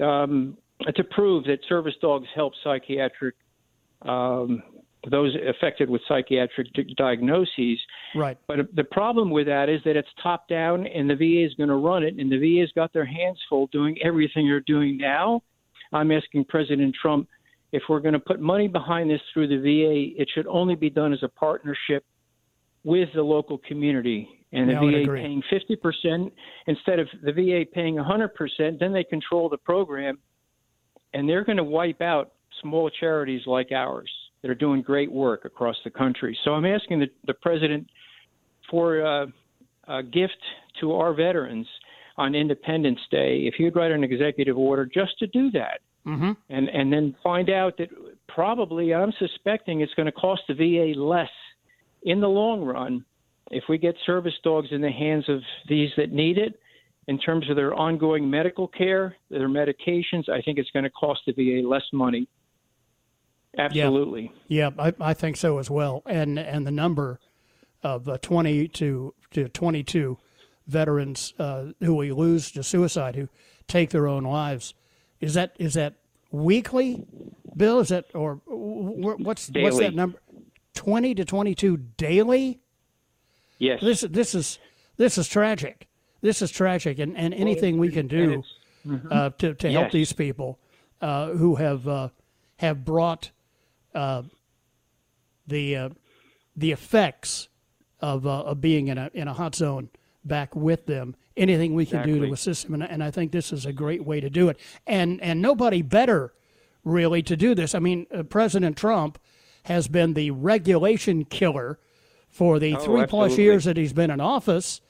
um, 0.00 0.56
to 0.94 1.04
prove 1.04 1.44
that 1.44 1.58
service 1.68 1.94
dogs 2.00 2.26
help 2.34 2.54
psychiatric 2.64 3.34
um, 4.02 4.62
those 5.10 5.36
affected 5.48 5.90
with 5.90 6.02
psychiatric 6.06 6.72
di- 6.72 6.94
diagnoses. 6.96 7.78
Right. 8.14 8.38
But 8.46 8.74
the 8.74 8.84
problem 8.84 9.30
with 9.30 9.46
that 9.46 9.68
is 9.68 9.80
that 9.84 9.96
it's 9.96 10.08
top 10.22 10.48
down, 10.48 10.86
and 10.86 11.10
the 11.10 11.16
VA 11.16 11.44
is 11.44 11.54
going 11.54 11.68
to 11.68 11.76
run 11.76 12.04
it, 12.04 12.14
and 12.18 12.30
the 12.30 12.38
VA 12.38 12.60
has 12.60 12.70
got 12.74 12.92
their 12.92 13.04
hands 13.04 13.38
full 13.48 13.66
doing 13.68 13.96
everything 14.02 14.46
they're 14.48 14.60
doing 14.60 14.96
now. 14.98 15.42
I'm 15.92 16.10
asking 16.12 16.44
President 16.46 16.94
Trump 17.00 17.28
if 17.72 17.82
we're 17.88 18.00
going 18.00 18.12
to 18.12 18.20
put 18.20 18.40
money 18.40 18.68
behind 18.68 19.10
this 19.10 19.20
through 19.32 19.48
the 19.48 19.56
VA, 19.56 20.20
it 20.20 20.28
should 20.34 20.46
only 20.46 20.74
be 20.74 20.90
done 20.90 21.12
as 21.12 21.22
a 21.22 21.28
partnership 21.28 22.04
with 22.84 23.08
the 23.14 23.22
local 23.22 23.58
community. 23.58 24.28
And 24.52 24.68
the 24.68 24.74
Yeah, 24.74 24.80
I 24.80 24.82
would 24.82 25.06
VA 25.06 25.12
paying 25.14 25.42
50% 25.50 26.30
instead 26.66 26.98
of 26.98 27.08
the 27.22 27.32
VA 27.32 27.64
paying 27.72 27.96
100%, 27.96 28.78
then 28.78 28.92
they 28.92 29.04
control 29.04 29.48
the 29.48 29.56
program, 29.56 30.18
and 31.14 31.26
they're 31.26 31.44
going 31.44 31.56
to 31.56 31.64
wipe 31.64 32.02
out 32.02 32.32
small 32.60 32.90
charities 32.90 33.46
like 33.46 33.72
ours 33.72 34.10
that 34.42 34.50
are 34.50 34.54
doing 34.54 34.82
great 34.82 35.10
work 35.10 35.44
across 35.44 35.76
the 35.84 35.90
country. 35.90 36.36
So 36.44 36.52
I'm 36.52 36.66
asking 36.66 37.00
the, 37.00 37.06
the 37.26 37.34
president 37.34 37.86
for 38.70 39.04
uh, 39.04 39.26
a 39.88 40.02
gift 40.02 40.38
to 40.80 40.92
our 40.92 41.14
veterans 41.14 41.66
on 42.16 42.34
Independence 42.34 43.00
Day. 43.10 43.44
If 43.46 43.54
he'd 43.54 43.74
write 43.76 43.92
an 43.92 44.04
executive 44.04 44.58
order 44.58 44.84
just 44.86 45.18
to 45.20 45.26
do 45.28 45.50
that, 45.52 45.80
Mm-hmm. 46.04 46.32
and 46.48 46.68
and 46.68 46.92
then 46.92 47.14
find 47.22 47.48
out 47.48 47.78
that 47.78 47.88
probably 48.26 48.92
I'm 48.92 49.12
suspecting 49.20 49.82
it's 49.82 49.94
going 49.94 50.06
to 50.06 50.12
cost 50.12 50.42
the 50.48 50.54
VA 50.54 50.98
less 50.98 51.30
in 52.02 52.20
the 52.20 52.28
long 52.28 52.62
run 52.62 53.04
if 53.52 53.64
we 53.68 53.78
get 53.78 53.94
service 54.04 54.34
dogs 54.42 54.68
in 54.72 54.80
the 54.80 54.90
hands 54.90 55.28
of 55.28 55.40
these 55.68 55.90
that 55.96 56.10
need 56.10 56.38
it 56.38 56.58
in 57.06 57.18
terms 57.18 57.48
of 57.48 57.54
their 57.54 57.74
ongoing 57.74 58.28
medical 58.28 58.66
care, 58.66 59.14
their 59.30 59.48
medications. 59.48 60.28
I 60.28 60.40
think 60.42 60.58
it's 60.58 60.70
going 60.70 60.84
to 60.84 60.90
cost 60.90 61.20
the 61.26 61.32
VA 61.32 61.66
less 61.66 61.84
money. 61.92 62.28
Absolutely. 63.58 64.32
Yeah, 64.48 64.70
I, 64.78 64.92
I 65.00 65.14
think 65.14 65.36
so 65.36 65.58
as 65.58 65.70
well. 65.70 66.02
And 66.06 66.38
and 66.38 66.66
the 66.66 66.70
number 66.70 67.20
of 67.82 68.08
uh, 68.08 68.16
20 68.18 68.68
to, 68.68 69.12
to 69.32 69.48
22 69.48 70.16
veterans 70.68 71.34
uh, 71.38 71.66
who 71.80 71.96
we 71.96 72.12
lose 72.12 72.50
to 72.52 72.62
suicide 72.62 73.16
who 73.16 73.28
take 73.66 73.90
their 73.90 74.06
own 74.06 74.22
lives 74.24 74.72
is 75.20 75.34
that 75.34 75.54
is 75.58 75.74
that 75.74 75.94
weekly, 76.30 77.04
Bill? 77.56 77.80
Is 77.80 77.88
that 77.88 78.06
or 78.14 78.36
wh- 78.46 79.18
what's 79.20 79.20
what's 79.20 79.48
Daily. 79.48 79.84
that 79.84 79.94
number? 79.94 80.18
20 80.74 81.14
to 81.16 81.24
22 81.24 81.76
daily. 81.98 82.60
Yes. 83.58 83.80
This 83.82 84.00
this 84.02 84.34
is 84.34 84.58
this 84.96 85.18
is 85.18 85.28
tragic. 85.28 85.88
This 86.22 86.40
is 86.40 86.50
tragic, 86.52 86.98
and, 87.00 87.16
and 87.16 87.34
anything 87.34 87.78
we 87.78 87.90
can 87.90 88.06
do 88.06 88.42
uh, 89.10 89.30
to 89.38 89.54
to 89.54 89.70
help 89.70 89.86
Yes. 89.86 89.92
these 89.92 90.12
people 90.12 90.58
uh, 91.00 91.30
who 91.30 91.56
have 91.56 91.86
uh, 91.88 92.08
have 92.56 92.84
brought 92.84 93.30
uh, 93.94 94.22
the 95.46 95.76
uh, 95.76 95.88
the 96.56 96.72
effects 96.72 97.48
of 98.00 98.26
uh, 98.26 98.42
of 98.42 98.60
being 98.60 98.88
in 98.88 98.98
a 98.98 99.10
in 99.14 99.28
a 99.28 99.32
hot 99.32 99.54
zone 99.54 99.88
back 100.24 100.54
with 100.54 100.86
them. 100.86 101.16
Anything 101.34 101.74
we 101.74 101.86
can 101.86 102.06
do 102.06 102.26
to 102.26 102.32
assist 102.32 102.66
them, 102.66 102.74
and, 102.74 102.82
and 102.82 103.02
I 103.02 103.10
think 103.10 103.32
this 103.32 103.52
is 103.54 103.64
a 103.64 103.72
great 103.72 104.04
way 104.04 104.20
to 104.20 104.28
do 104.28 104.50
it. 104.50 104.58
And 104.86 105.20
and 105.22 105.40
nobody 105.40 105.80
better 105.80 106.34
really 106.84 107.22
to 107.22 107.36
do 107.36 107.54
this. 107.54 107.74
I 107.74 107.78
mean, 107.78 108.06
uh, 108.14 108.22
President 108.24 108.76
Trump 108.76 109.18
has 109.64 109.88
been 109.88 110.12
the 110.12 110.30
regulation 110.30 111.24
killer 111.24 111.78
for 112.28 112.58
the 112.58 112.76
Oh, 112.76 112.84
three 112.84 113.06
plus 113.06 113.38
years 113.38 113.64
that 113.64 113.76
he's 113.76 113.92
been 113.94 114.10
in 114.10 114.20
office, 114.20 114.80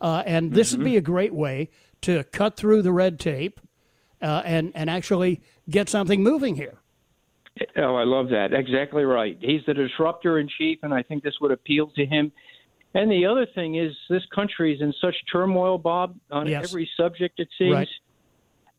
uh, 0.00 0.22
and 0.24 0.52
this 0.52 0.72
would 0.72 0.84
be 0.84 0.96
a 0.96 1.02
great 1.02 1.34
way 1.34 1.68
to 2.02 2.24
cut 2.24 2.56
through 2.56 2.80
the 2.80 2.92
red 2.92 3.20
tape 3.20 3.60
uh, 4.22 4.42
and 4.44 4.72
and 4.74 4.88
actually 4.88 5.42
get 5.68 5.88
something 5.88 6.22
moving 6.22 6.56
here. 6.56 6.78
Oh, 7.76 7.94
I 7.96 8.04
love 8.04 8.28
that. 8.30 8.52
Exactly 8.52 9.04
right. 9.04 9.36
He's 9.40 9.60
the 9.66 9.74
disruptor 9.74 10.38
in 10.38 10.48
chief, 10.58 10.78
and 10.82 10.94
I 10.94 11.02
think 11.02 11.22
this 11.22 11.34
would 11.40 11.50
appeal 11.50 11.88
to 11.96 12.06
him. 12.06 12.32
And 12.94 13.10
the 13.10 13.26
other 13.26 13.46
thing 13.54 13.76
is, 13.76 13.92
this 14.08 14.22
country 14.34 14.74
is 14.74 14.80
in 14.80 14.92
such 15.00 15.14
turmoil, 15.30 15.78
Bob, 15.78 16.16
on 16.30 16.46
Yes. 16.48 16.68
every 16.70 16.88
subject, 16.96 17.38
it 17.38 17.48
seems. 17.58 17.74
Right. 17.74 17.88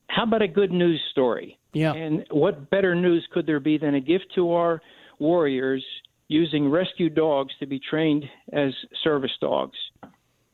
How 0.08 0.24
about 0.24 0.42
a 0.42 0.48
good 0.48 0.72
news 0.72 1.02
story? 1.12 1.58
Yeah. 1.74 1.94
And 1.94 2.26
what 2.32 2.70
better 2.70 2.96
news 2.96 3.26
could 3.32 3.46
there 3.46 3.60
be 3.62 3.78
than 3.78 3.96
a 3.96 4.02
gift 4.02 4.26
to 4.36 4.52
our 4.52 4.82
warriors 5.20 5.86
using 6.28 6.70
rescue 6.70 7.10
dogs 7.10 7.54
to 7.60 7.66
be 7.66 7.80
trained 7.80 8.26
as 8.52 8.74
service 9.04 9.32
dogs? 9.40 9.78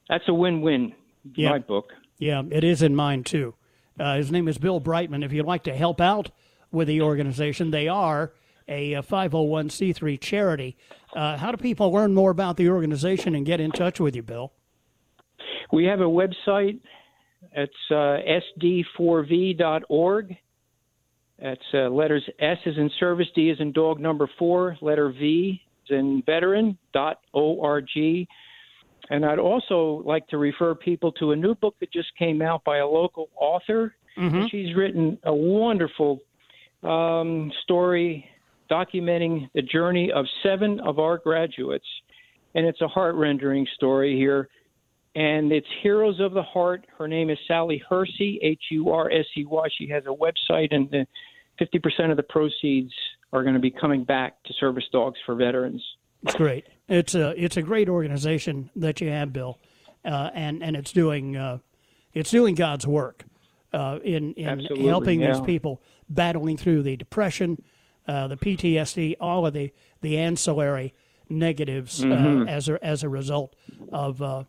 That's 0.10 0.28
a 0.28 0.34
win 0.34 0.62
win, 0.62 0.94
Yeah. 1.36 1.50
my 1.52 1.60
book. 1.60 1.94
Yeah, 2.20 2.44
it 2.52 2.64
is 2.64 2.82
in 2.82 2.96
mine 2.96 3.24
too. 3.24 3.56
Uh, 4.00 4.18
his 4.18 4.32
name 4.32 4.48
is 4.48 4.58
Bill 4.60 4.80
Brightman. 4.80 5.24
If 5.24 5.34
you'd 5.34 5.46
like 5.48 5.64
to 5.64 5.74
help 5.74 6.00
out 6.00 6.30
with 6.72 6.88
the 6.88 7.02
organization, 7.02 7.72
they 7.72 7.88
are 7.88 8.34
a, 8.68 8.96
uh 8.96 9.02
501c3 9.02 10.20
charity. 10.20 10.76
Uh, 11.16 11.38
how 11.38 11.52
do 11.52 11.58
people 11.58 11.92
learn 11.92 12.14
more 12.14 12.32
about 12.32 12.58
the 12.58 12.70
organization 12.70 13.34
and 13.36 13.46
get 13.46 13.60
in 13.60 13.72
touch 13.72 14.00
with 14.00 14.16
you, 14.16 14.24
Bill? 14.24 14.52
We 15.72 15.86
have 15.86 16.02
a 16.02 16.04
website. 16.04 16.80
It's 17.54 17.74
uh, 17.92 18.20
sd4v.org. 18.60 20.38
That's 21.40 21.62
uh, 21.74 21.90
letters 21.90 22.28
S 22.40 22.58
is 22.66 22.78
in 22.78 22.90
service, 23.00 23.28
D 23.36 23.50
is 23.50 23.60
in 23.60 23.72
dog 23.72 24.00
number 24.00 24.30
four, 24.40 24.76
letter 24.82 25.10
V 25.12 25.62
is 25.86 25.96
in 25.96 26.24
veteran 26.26 26.78
dot 26.94 27.20
org. 27.34 27.88
And 29.10 29.26
I'd 29.26 29.40
also 29.40 30.02
like 30.06 30.28
to 30.30 30.38
refer 30.38 30.76
people 30.76 31.12
to 31.14 31.32
a 31.32 31.36
new 31.36 31.56
book 31.56 31.76
that 31.80 31.92
just 31.94 32.10
came 32.18 32.42
out 32.42 32.64
by 32.64 32.78
a 32.78 32.88
local 32.88 33.30
author. 33.40 33.96
And 34.18 34.50
she's 34.50 34.76
written 34.76 35.20
a 35.24 35.34
wonderful 35.34 36.22
um, 36.84 37.52
story 37.64 38.26
documenting 38.70 39.50
the 39.54 39.62
journey 39.62 40.12
of 40.12 40.26
seven 40.44 40.80
of 40.82 41.00
our 41.00 41.18
graduates. 41.18 41.88
And 42.56 42.66
it's 42.66 42.82
a 42.82 42.88
heart 42.88 43.16
rendering 43.16 43.68
story 43.76 44.16
here 44.16 44.50
and 45.18 45.52
it's 45.52 45.68
Heroes 45.82 46.20
of 46.20 46.34
the 46.34 46.44
Heart. 46.44 46.86
Her 46.96 47.08
name 47.08 47.32
is 47.32 47.40
Sally 47.48 47.82
Hursey, 47.90 48.38
H 48.44 48.62
U 48.70 48.92
R 48.92 49.12
S 49.12 49.26
E 49.36 49.46
Y. 49.46 49.68
She 49.76 49.88
has 49.90 50.04
a 50.06 50.14
website, 50.14 50.68
and 50.70 50.88
the 50.92 51.08
50% 51.60 52.12
of 52.12 52.18
the 52.18 52.24
proceeds 52.24 52.94
are 53.34 53.42
going 53.42 53.56
to 53.56 53.60
be 53.60 53.72
coming 53.72 54.04
back 54.04 54.42
to 54.44 54.54
Service 54.60 54.84
Dogs 54.92 55.18
for 55.26 55.34
Veterans. 55.34 55.84
It's 56.22 56.36
great. 56.36 56.68
It's 56.88 57.16
a 57.16 57.30
it's 57.44 57.58
a 57.58 57.64
great 57.64 57.90
organization 57.90 58.70
that 58.76 59.02
you 59.02 59.10
have, 59.10 59.34
Bill, 59.34 59.58
uh, 60.06 60.30
and 60.36 60.62
and 60.62 60.76
it's 60.76 60.92
doing 60.92 61.36
uh, 61.36 61.60
it's 62.14 62.30
doing 62.30 62.54
God's 62.54 62.86
work 62.86 63.24
uh, 63.74 63.98
in 64.04 64.36
in 64.36 64.48
Absolutely, 64.50 64.86
helping 64.86 65.20
these 65.22 65.42
people 65.42 65.82
battling 66.10 66.58
through 66.58 66.84
the 66.84 66.96
depression, 66.96 67.62
uh, 68.08 68.28
the 68.28 68.38
PTSD, 68.38 69.16
all 69.20 69.46
of 69.46 69.54
the 69.54 69.72
the 70.02 70.18
ancillary 70.18 70.94
negatives 71.30 72.04
Mm-hmm. 72.04 72.44
uh, 72.44 72.46
as 72.46 72.70
a 72.70 72.84
as 72.84 73.04
a 73.04 73.10
result 73.10 73.56
of 73.92 74.22
uh, 74.22 74.44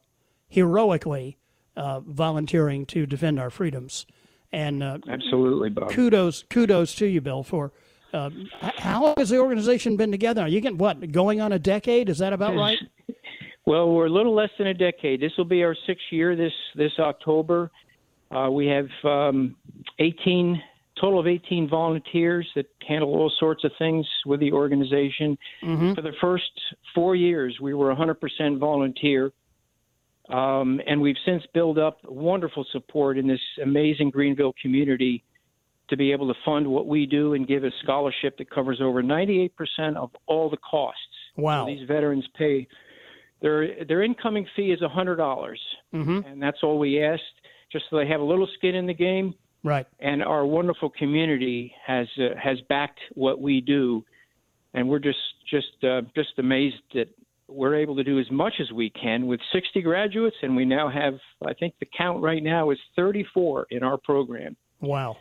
heroically 0.48 1.36
uh, 1.76 2.00
volunteering 2.00 2.86
to 2.86 3.06
defend 3.06 3.38
our 3.38 3.50
freedoms. 3.50 4.06
And 4.52 4.82
uh, 4.82 4.98
Absolutely, 5.08 5.70
Bob. 5.70 5.90
kudos 5.90 6.44
kudos 6.50 6.94
to 6.96 7.06
you, 7.06 7.20
Bill, 7.20 7.42
for. 7.42 7.72
Uh, 8.10 8.30
how 8.78 9.02
long 9.04 9.14
has 9.18 9.28
the 9.28 9.36
organization 9.38 9.98
been 9.98 10.10
together? 10.10 10.40
Are 10.40 10.48
you 10.48 10.62
getting 10.62 10.78
what 10.78 11.12
going 11.12 11.42
on 11.42 11.52
a 11.52 11.58
decade? 11.58 12.08
Is 12.08 12.16
that 12.18 12.32
about 12.32 12.56
right? 12.56 12.78
Well, 13.66 13.90
we're 13.90 14.06
a 14.06 14.10
little 14.10 14.34
less 14.34 14.48
than 14.56 14.68
a 14.68 14.72
decade. 14.72 15.20
This 15.20 15.32
will 15.36 15.44
be 15.44 15.62
our 15.62 15.76
sixth 15.86 16.06
year 16.10 16.34
this 16.34 16.52
this 16.74 16.92
October. 16.98 17.70
Uh, 18.30 18.48
we 18.50 18.66
have 18.66 18.88
um, 19.04 19.56
18 19.98 20.58
total 21.00 21.18
of 21.20 21.26
18 21.26 21.68
volunteers 21.68 22.46
that 22.54 22.66
handle 22.86 23.10
all 23.14 23.30
sorts 23.38 23.64
of 23.64 23.72
things 23.78 24.06
with 24.26 24.40
the 24.40 24.52
organization. 24.52 25.36
For 25.94 26.02
the 26.02 26.12
first 26.20 26.50
four 26.94 27.14
years, 27.16 27.58
we 27.60 27.74
were 27.74 27.94
100% 27.94 28.58
volunteer. 28.58 29.32
Um, 30.28 30.80
and 30.86 31.00
we've 31.00 31.16
since 31.24 31.42
built 31.54 31.78
up 31.78 31.98
wonderful 32.04 32.66
support 32.72 33.16
in 33.16 33.26
this 33.26 33.40
amazing 33.62 34.10
Greenville 34.10 34.54
community 34.60 35.24
to 35.88 35.96
be 35.96 36.12
able 36.12 36.28
to 36.28 36.38
fund 36.44 36.66
what 36.66 36.86
we 36.86 37.06
do 37.06 37.32
and 37.32 37.48
give 37.48 37.64
a 37.64 37.70
scholarship 37.82 38.36
that 38.36 38.50
covers 38.50 38.78
over 38.82 39.02
98% 39.02 39.50
of 39.96 40.10
all 40.26 40.50
the 40.50 40.58
costs. 40.58 41.00
Wow. 41.36 41.64
So 41.64 41.74
these 41.74 41.88
veterans 41.88 42.26
pay 42.36 42.68
their 43.40 43.84
their 43.86 44.02
incoming 44.02 44.46
fee 44.56 44.72
is 44.72 44.80
hundred 44.82 45.16
dollars, 45.16 45.60
Mm-hmm. 45.94 46.26
and 46.26 46.42
that's 46.42 46.58
all 46.62 46.78
we 46.78 47.02
asked, 47.02 47.22
just 47.72 47.84
so 47.88 47.96
they 47.96 48.06
have 48.08 48.20
a 48.20 48.24
little 48.24 48.48
skin 48.58 48.74
in 48.74 48.86
the 48.86 48.92
game. 48.94 49.32
Right. 49.68 49.86
And 50.00 50.22
our 50.22 50.46
wonderful 50.46 50.90
community 50.90 51.72
has 51.86 52.06
uh, 52.18 52.34
has 52.42 52.58
backed 52.68 53.00
what 53.14 53.40
we 53.40 53.60
do, 53.60 54.04
and 54.74 54.88
we're 54.88 54.98
just 54.98 55.18
just 55.50 55.84
uh, 55.84 56.02
just 56.14 56.38
amazed 56.38 56.82
that 56.94 57.08
we're 57.48 57.74
able 57.76 57.96
to 57.96 58.04
do 58.04 58.18
as 58.18 58.30
much 58.30 58.54
as 58.60 58.70
we 58.72 58.90
can 58.90 59.26
with 59.26 59.40
60 59.52 59.80
graduates, 59.82 60.36
and 60.42 60.54
we 60.56 60.64
now 60.64 60.88
have 60.88 61.14
I 61.46 61.54
think 61.54 61.74
the 61.80 61.86
count 61.96 62.22
right 62.22 62.42
now 62.42 62.70
is 62.70 62.78
34 62.96 63.66
in 63.70 63.82
our 63.82 63.96
program, 63.96 64.56
Wow. 64.80 65.16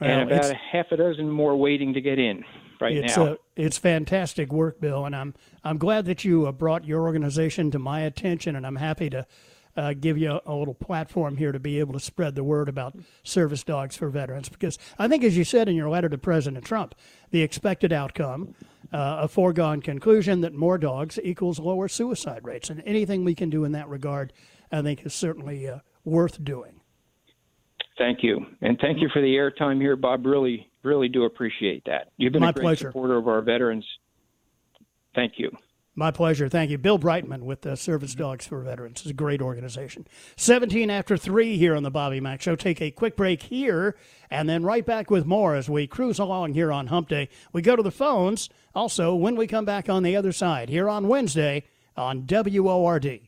and 0.00 0.28
Well, 0.30 0.38
about 0.38 0.50
a 0.50 0.54
half 0.72 0.86
a 0.90 0.96
dozen 0.96 1.30
more 1.30 1.56
waiting 1.56 1.94
to 1.94 2.00
get 2.00 2.18
in 2.18 2.44
right 2.80 2.96
it's, 2.96 3.16
now. 3.16 3.24
uh, 3.24 3.36
it's 3.56 3.78
fantastic 3.78 4.52
work, 4.52 4.80
Bill, 4.80 5.04
and 5.04 5.14
I'm 5.14 5.34
I'm 5.64 5.78
glad 5.78 6.06
that 6.06 6.24
you 6.24 6.46
uh, 6.46 6.52
brought 6.52 6.84
your 6.84 7.02
organization 7.02 7.70
to 7.72 7.78
my 7.78 8.00
attention, 8.00 8.56
and 8.56 8.66
I'm 8.66 8.76
happy 8.76 9.10
to 9.10 9.26
uh, 9.78 9.94
give 9.94 10.18
you 10.18 10.32
a, 10.32 10.40
a 10.44 10.54
little 10.54 10.74
platform 10.74 11.36
here 11.36 11.52
to 11.52 11.60
be 11.60 11.78
able 11.78 11.92
to 11.92 12.00
spread 12.00 12.34
the 12.34 12.42
word 12.42 12.68
about 12.68 12.96
service 13.22 13.62
dogs 13.62 13.96
for 13.96 14.08
veterans. 14.08 14.48
Because 14.48 14.76
I 14.98 15.06
think, 15.06 15.22
as 15.22 15.36
you 15.36 15.44
said 15.44 15.68
in 15.68 15.76
your 15.76 15.88
letter 15.88 16.08
to 16.08 16.18
President 16.18 16.64
Trump, 16.64 16.96
the 17.30 17.42
expected 17.42 17.92
outcome 17.92 18.54
uh, 18.92 19.18
a 19.20 19.28
foregone 19.28 19.80
conclusion 19.80 20.40
that 20.40 20.52
more 20.52 20.78
dogs 20.78 21.18
equals 21.22 21.60
lower 21.60 21.86
suicide 21.88 22.40
rates. 22.42 22.70
And 22.70 22.82
anything 22.84 23.24
we 23.24 23.34
can 23.34 23.50
do 23.50 23.64
in 23.64 23.72
that 23.72 23.88
regard, 23.88 24.32
I 24.72 24.82
think, 24.82 25.06
is 25.06 25.14
certainly 25.14 25.68
uh, 25.68 25.78
worth 26.04 26.42
doing. 26.42 26.80
Thank 27.98 28.22
you, 28.22 28.46
and 28.60 28.78
thank 28.80 29.00
you 29.00 29.08
for 29.12 29.20
the 29.20 29.34
airtime 29.34 29.80
here, 29.80 29.96
Bob. 29.96 30.24
Really, 30.24 30.70
really 30.84 31.08
do 31.08 31.24
appreciate 31.24 31.84
that. 31.86 32.12
You've 32.16 32.32
been 32.32 32.42
My 32.42 32.50
a 32.50 32.52
great 32.52 32.62
pleasure. 32.62 32.88
supporter 32.90 33.16
of 33.16 33.26
our 33.26 33.42
veterans. 33.42 33.84
Thank 35.16 35.32
you. 35.36 35.50
My 35.98 36.12
pleasure. 36.12 36.48
Thank 36.48 36.70
you. 36.70 36.78
Bill 36.78 36.96
Brightman 36.96 37.44
with 37.44 37.62
the 37.62 37.76
Service 37.76 38.12
mm-hmm. 38.12 38.22
Dogs 38.22 38.46
for 38.46 38.60
Veterans. 38.60 39.00
It's 39.00 39.10
a 39.10 39.12
great 39.12 39.42
organization. 39.42 40.06
17 40.36 40.90
after 40.90 41.16
3 41.16 41.56
here 41.56 41.74
on 41.74 41.82
the 41.82 41.90
Bobby 41.90 42.20
Mack 42.20 42.40
Show. 42.40 42.54
Take 42.54 42.80
a 42.80 42.92
quick 42.92 43.16
break 43.16 43.42
here 43.42 43.96
and 44.30 44.48
then 44.48 44.62
right 44.62 44.86
back 44.86 45.10
with 45.10 45.26
more 45.26 45.56
as 45.56 45.68
we 45.68 45.88
cruise 45.88 46.20
along 46.20 46.54
here 46.54 46.70
on 46.70 46.86
Hump 46.86 47.08
Day. 47.08 47.28
We 47.52 47.62
go 47.62 47.74
to 47.74 47.82
the 47.82 47.90
phones 47.90 48.48
also 48.76 49.12
when 49.12 49.34
we 49.34 49.48
come 49.48 49.64
back 49.64 49.88
on 49.88 50.04
the 50.04 50.14
other 50.14 50.30
side 50.30 50.68
here 50.68 50.88
on 50.88 51.08
Wednesday 51.08 51.64
on 51.96 52.28
WORD. 52.28 53.27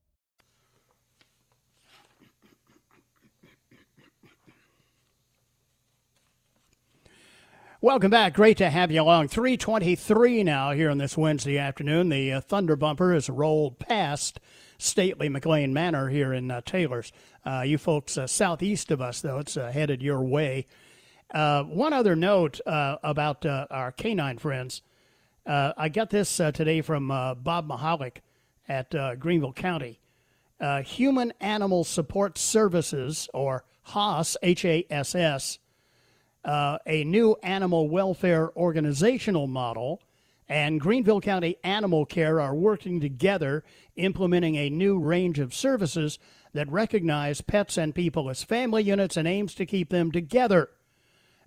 Welcome 7.83 8.11
back. 8.11 8.35
Great 8.35 8.57
to 8.57 8.69
have 8.69 8.91
you 8.91 9.01
along. 9.01 9.29
323 9.29 10.43
now 10.43 10.69
here 10.69 10.91
on 10.91 10.99
this 10.99 11.17
Wednesday 11.17 11.57
afternoon. 11.57 12.09
The 12.09 12.33
uh, 12.33 12.41
Thunder 12.41 12.75
Bumper 12.75 13.11
has 13.11 13.27
rolled 13.27 13.79
past 13.79 14.39
stately 14.77 15.29
McLean 15.29 15.73
Manor 15.73 16.09
here 16.09 16.31
in 16.31 16.51
uh, 16.51 16.61
Taylor's. 16.63 17.11
Uh, 17.43 17.63
you 17.65 17.79
folks 17.79 18.19
uh, 18.19 18.27
southeast 18.27 18.91
of 18.91 19.01
us, 19.01 19.21
though, 19.21 19.39
it's 19.39 19.57
uh, 19.57 19.71
headed 19.71 20.03
your 20.03 20.21
way. 20.21 20.67
Uh, 21.33 21.63
one 21.63 21.91
other 21.91 22.15
note 22.15 22.59
about 22.67 23.47
our 23.47 23.91
canine 23.91 24.37
friends. 24.37 24.83
I 25.47 25.89
got 25.89 26.11
this 26.11 26.37
today 26.37 26.81
from 26.81 27.07
Bob 27.07 27.67
Mahalik 27.67 28.17
at 28.69 28.91
Greenville 29.19 29.53
County. 29.53 29.99
Human 30.85 31.33
Animal 31.41 31.83
Support 31.83 32.37
Services, 32.37 33.27
or 33.33 33.65
HASS, 33.85 34.37
H 34.43 34.65
A 34.65 34.85
S 34.91 35.15
S, 35.15 35.57
uh, 36.43 36.77
a 36.85 37.03
new 37.03 37.35
animal 37.43 37.89
welfare 37.89 38.51
organizational 38.55 39.47
model, 39.47 40.01
and 40.49 40.81
Greenville 40.81 41.21
County 41.21 41.57
Animal 41.63 42.05
Care 42.05 42.41
are 42.41 42.53
working 42.53 42.99
together, 42.99 43.63
implementing 43.95 44.55
a 44.55 44.69
new 44.69 44.99
range 44.99 45.39
of 45.39 45.53
services 45.53 46.19
that 46.53 46.69
recognize 46.69 47.41
pets 47.41 47.77
and 47.77 47.95
people 47.95 48.29
as 48.29 48.43
family 48.43 48.83
units 48.83 49.15
and 49.15 49.27
aims 49.27 49.53
to 49.55 49.65
keep 49.65 49.89
them 49.89 50.11
together. 50.11 50.69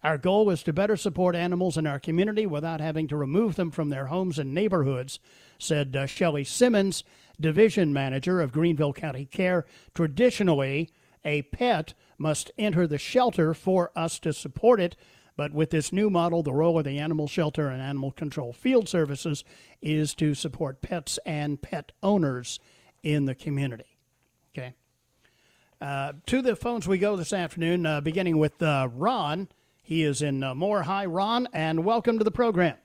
Our 0.03 0.19
goal 0.19 0.51
is 0.51 0.63
to 0.65 0.73
better 0.73 0.97
support 0.97 1.35
animals 1.35 1.79
in 1.79 1.87
our 1.87 1.99
community 1.99 2.47
without 2.47 2.81
having 2.81 3.09
to 3.09 3.17
remove 3.17 3.57
them 3.57 3.71
from 3.71 3.89
their 3.89 4.07
homes 4.07 4.39
and 4.39 4.53
neighborhoods, 4.53 5.19
said 5.59 5.97
uh, 5.97 6.07
Shelley 6.07 6.45
Simmons, 6.45 7.05
division 7.41 7.93
manager 7.93 8.41
of 8.41 8.53
Greenville 8.53 8.93
County 8.93 9.25
Care. 9.25 9.65
Traditionally, 9.95 10.91
a 11.25 11.43
pet 11.43 11.95
must 12.19 12.51
enter 12.59 12.87
the 12.87 12.99
shelter 12.99 13.55
for 13.55 13.91
us 13.97 14.19
to 14.21 14.33
support 14.33 14.81
it. 14.81 14.97
But 15.37 15.53
with 15.53 15.71
this 15.71 15.93
new 15.93 16.11
model, 16.11 16.43
the 16.43 16.53
role 16.53 16.79
of 16.79 16.85
the 16.85 16.99
animal 16.99 17.27
shelter 17.27 17.69
and 17.69 17.83
animal 17.83 18.13
control 18.13 18.53
field 18.53 18.89
services 18.89 19.43
is 19.83 20.15
to 20.15 20.35
support 20.35 20.81
pets 20.81 21.19
and 21.27 21.61
pet 21.61 21.93
owners 22.03 22.61
in 23.03 23.25
the 23.25 23.35
community. 23.35 23.99
Okay. 24.57 24.75
Uh, 25.81 26.13
to 26.27 26.41
the 26.41 26.55
phones 26.55 26.87
we 26.87 26.99
go 26.99 27.17
this 27.17 27.33
afternoon, 27.33 27.85
uh, 27.85 28.01
beginning 28.01 28.39
with 28.39 28.63
uh, 28.63 28.89
Ron. 28.93 29.49
He 29.83 30.03
is 30.03 30.23
in 30.23 30.43
uh, 30.43 30.55
Moore. 30.55 30.85
Hi, 30.85 31.05
Ron, 31.05 31.49
and 31.53 31.85
welcome 31.85 32.19
to 32.19 32.25
the 32.25 32.31
program. 32.31 32.77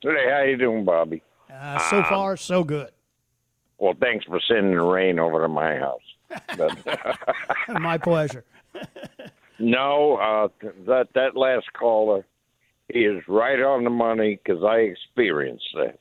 Hey, 0.00 0.26
how 0.30 0.42
you 0.42 0.56
doing, 0.56 0.84
Bobby? 0.84 1.22
Uh, 1.52 1.78
so 1.90 2.02
far, 2.04 2.36
so 2.36 2.64
good. 2.64 2.90
Well, 3.78 3.94
thanks 4.00 4.24
for 4.24 4.40
sending 4.48 4.72
the 4.72 4.82
rain 4.82 5.18
over 5.18 5.42
to 5.42 5.48
my 5.48 5.76
house. 5.76 6.02
But, 6.28 6.78
My 7.80 7.98
pleasure. 7.98 8.44
no, 9.58 10.16
uh, 10.16 10.48
that 10.86 11.08
that 11.14 11.36
last 11.36 11.72
caller, 11.72 12.24
he 12.92 13.00
is 13.00 13.22
right 13.28 13.60
on 13.60 13.84
the 13.84 13.90
money 13.90 14.38
because 14.42 14.62
I 14.62 14.76
experienced 14.76 15.68
that. 15.74 15.98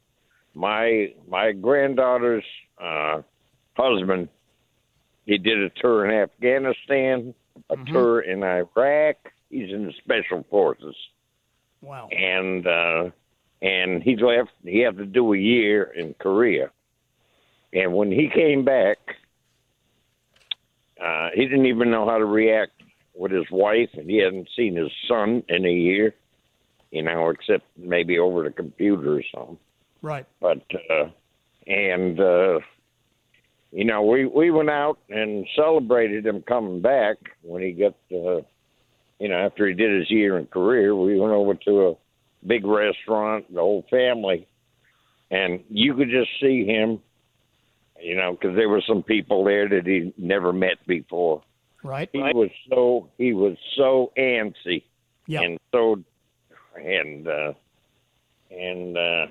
My 0.54 1.14
my 1.30 1.52
granddaughter's 1.52 2.44
uh, 2.82 3.22
husband, 3.76 4.30
he 5.26 5.38
did 5.38 5.62
a 5.62 5.70
tour 5.82 6.06
in 6.06 6.16
Afghanistan, 6.16 7.34
a 7.70 7.78
tour 7.92 8.22
in 8.22 8.44
Iraq. 8.44 9.18
He's 9.50 9.72
in 9.72 9.86
the 9.86 9.94
special 10.04 10.46
forces. 10.50 10.96
Wow. 11.82 12.10
and 12.12 12.66
uh, 12.66 13.12
and 13.62 14.02
he 14.02 14.16
left. 14.16 14.50
He 14.64 14.80
had 14.80 14.98
to 14.98 15.06
do 15.06 15.34
a 15.34 15.38
year 15.38 15.84
in 15.84 16.16
Korea, 16.20 16.72
and 17.72 17.94
when 17.94 18.12
he 18.12 18.30
came 18.34 18.66
back, 18.66 18.98
uh, 21.04 21.30
he 21.34 21.46
didn't 21.46 21.66
even 21.66 21.92
know 21.92 22.08
how 22.08 22.18
to 22.18 22.26
react 22.26 22.72
with 23.16 23.32
his 23.32 23.46
wife, 23.52 23.90
and 23.94 24.10
he 24.10 24.18
hadn't 24.18 24.50
seen 24.56 24.76
his 24.76 24.92
son 25.08 25.44
in 25.50 25.66
a 25.66 25.72
year, 25.72 26.14
you 26.92 27.02
know, 27.02 27.30
except 27.30 27.66
maybe 27.78 28.20
over 28.20 28.44
the 28.44 28.52
computer 28.52 29.18
or 29.18 29.24
something. 29.34 29.58
Right. 30.02 30.26
But 30.40 30.64
uh, 30.90 31.10
and 31.66 32.20
uh, 32.20 32.60
you 33.72 33.86
know, 33.86 34.04
we 34.04 34.26
we 34.26 34.52
went 34.52 34.70
out 34.70 35.00
and 35.10 35.48
celebrated 35.56 36.26
him 36.26 36.42
coming 36.44 36.82
back 36.82 37.18
when 37.42 37.62
he 37.62 37.72
got. 37.72 37.96
Uh, 38.12 38.42
you 39.20 39.30
know, 39.30 39.36
after 39.36 39.68
he 39.68 39.74
did 39.74 40.00
his 40.00 40.12
year 40.12 40.38
in 40.38 40.46
Korea, 40.46 40.94
we 40.94 41.20
went 41.20 41.34
over 41.34 41.56
to 41.56 41.88
a 41.88 41.94
big 42.46 42.66
restaurant, 42.66 43.52
the 43.52 43.60
whole 43.60 43.86
family, 43.90 44.48
and 45.32 45.64
you 45.70 45.96
could 45.96 46.10
just 46.10 46.30
see 46.40 46.66
him, 46.66 47.02
you 48.02 48.16
know, 48.16 48.34
because 48.34 48.56
there 48.56 48.70
were 48.70 48.82
some 48.88 49.04
people 49.04 49.44
there 49.44 49.68
that 49.70 49.86
he 49.86 50.14
never 50.18 50.54
met 50.54 50.78
before. 50.88 51.42
Right. 51.84 52.10
He 52.12 52.20
was 52.20 52.50
so 52.70 53.10
he 53.18 53.34
was 53.34 53.58
so 53.76 54.12
antsy 54.18 54.84
Yeah. 55.28 55.42
and 55.42 55.60
so 55.72 56.04
and 56.76 57.28
uh 57.28 57.54
and 58.52 58.98
uh 58.98 59.28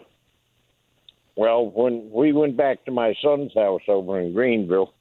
well 1.37 1.66
when 1.68 2.11
we 2.11 2.33
went 2.33 2.57
back 2.57 2.85
to 2.87 2.90
my 2.90 3.14
son's 3.22 3.52
house 3.55 3.83
over 3.88 4.18
in 4.20 4.33
Greenville 4.33 4.92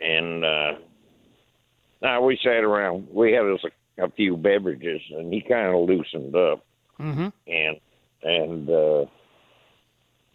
and 0.00 0.44
uh 0.44 0.72
now 2.00 2.22
we 2.22 2.38
sat 2.42 2.64
around 2.64 3.08
we 3.12 3.32
had 3.32 3.44
us 3.44 3.60
a, 3.98 4.04
a 4.04 4.10
few 4.10 4.36
beverages 4.36 5.00
and 5.10 5.32
he 5.32 5.40
kind 5.40 5.74
of 5.74 5.88
loosened 5.88 6.34
up 6.34 6.64
Mm-hmm. 7.00 7.28
and 7.48 7.76
and 8.22 8.70
uh, 8.70 9.06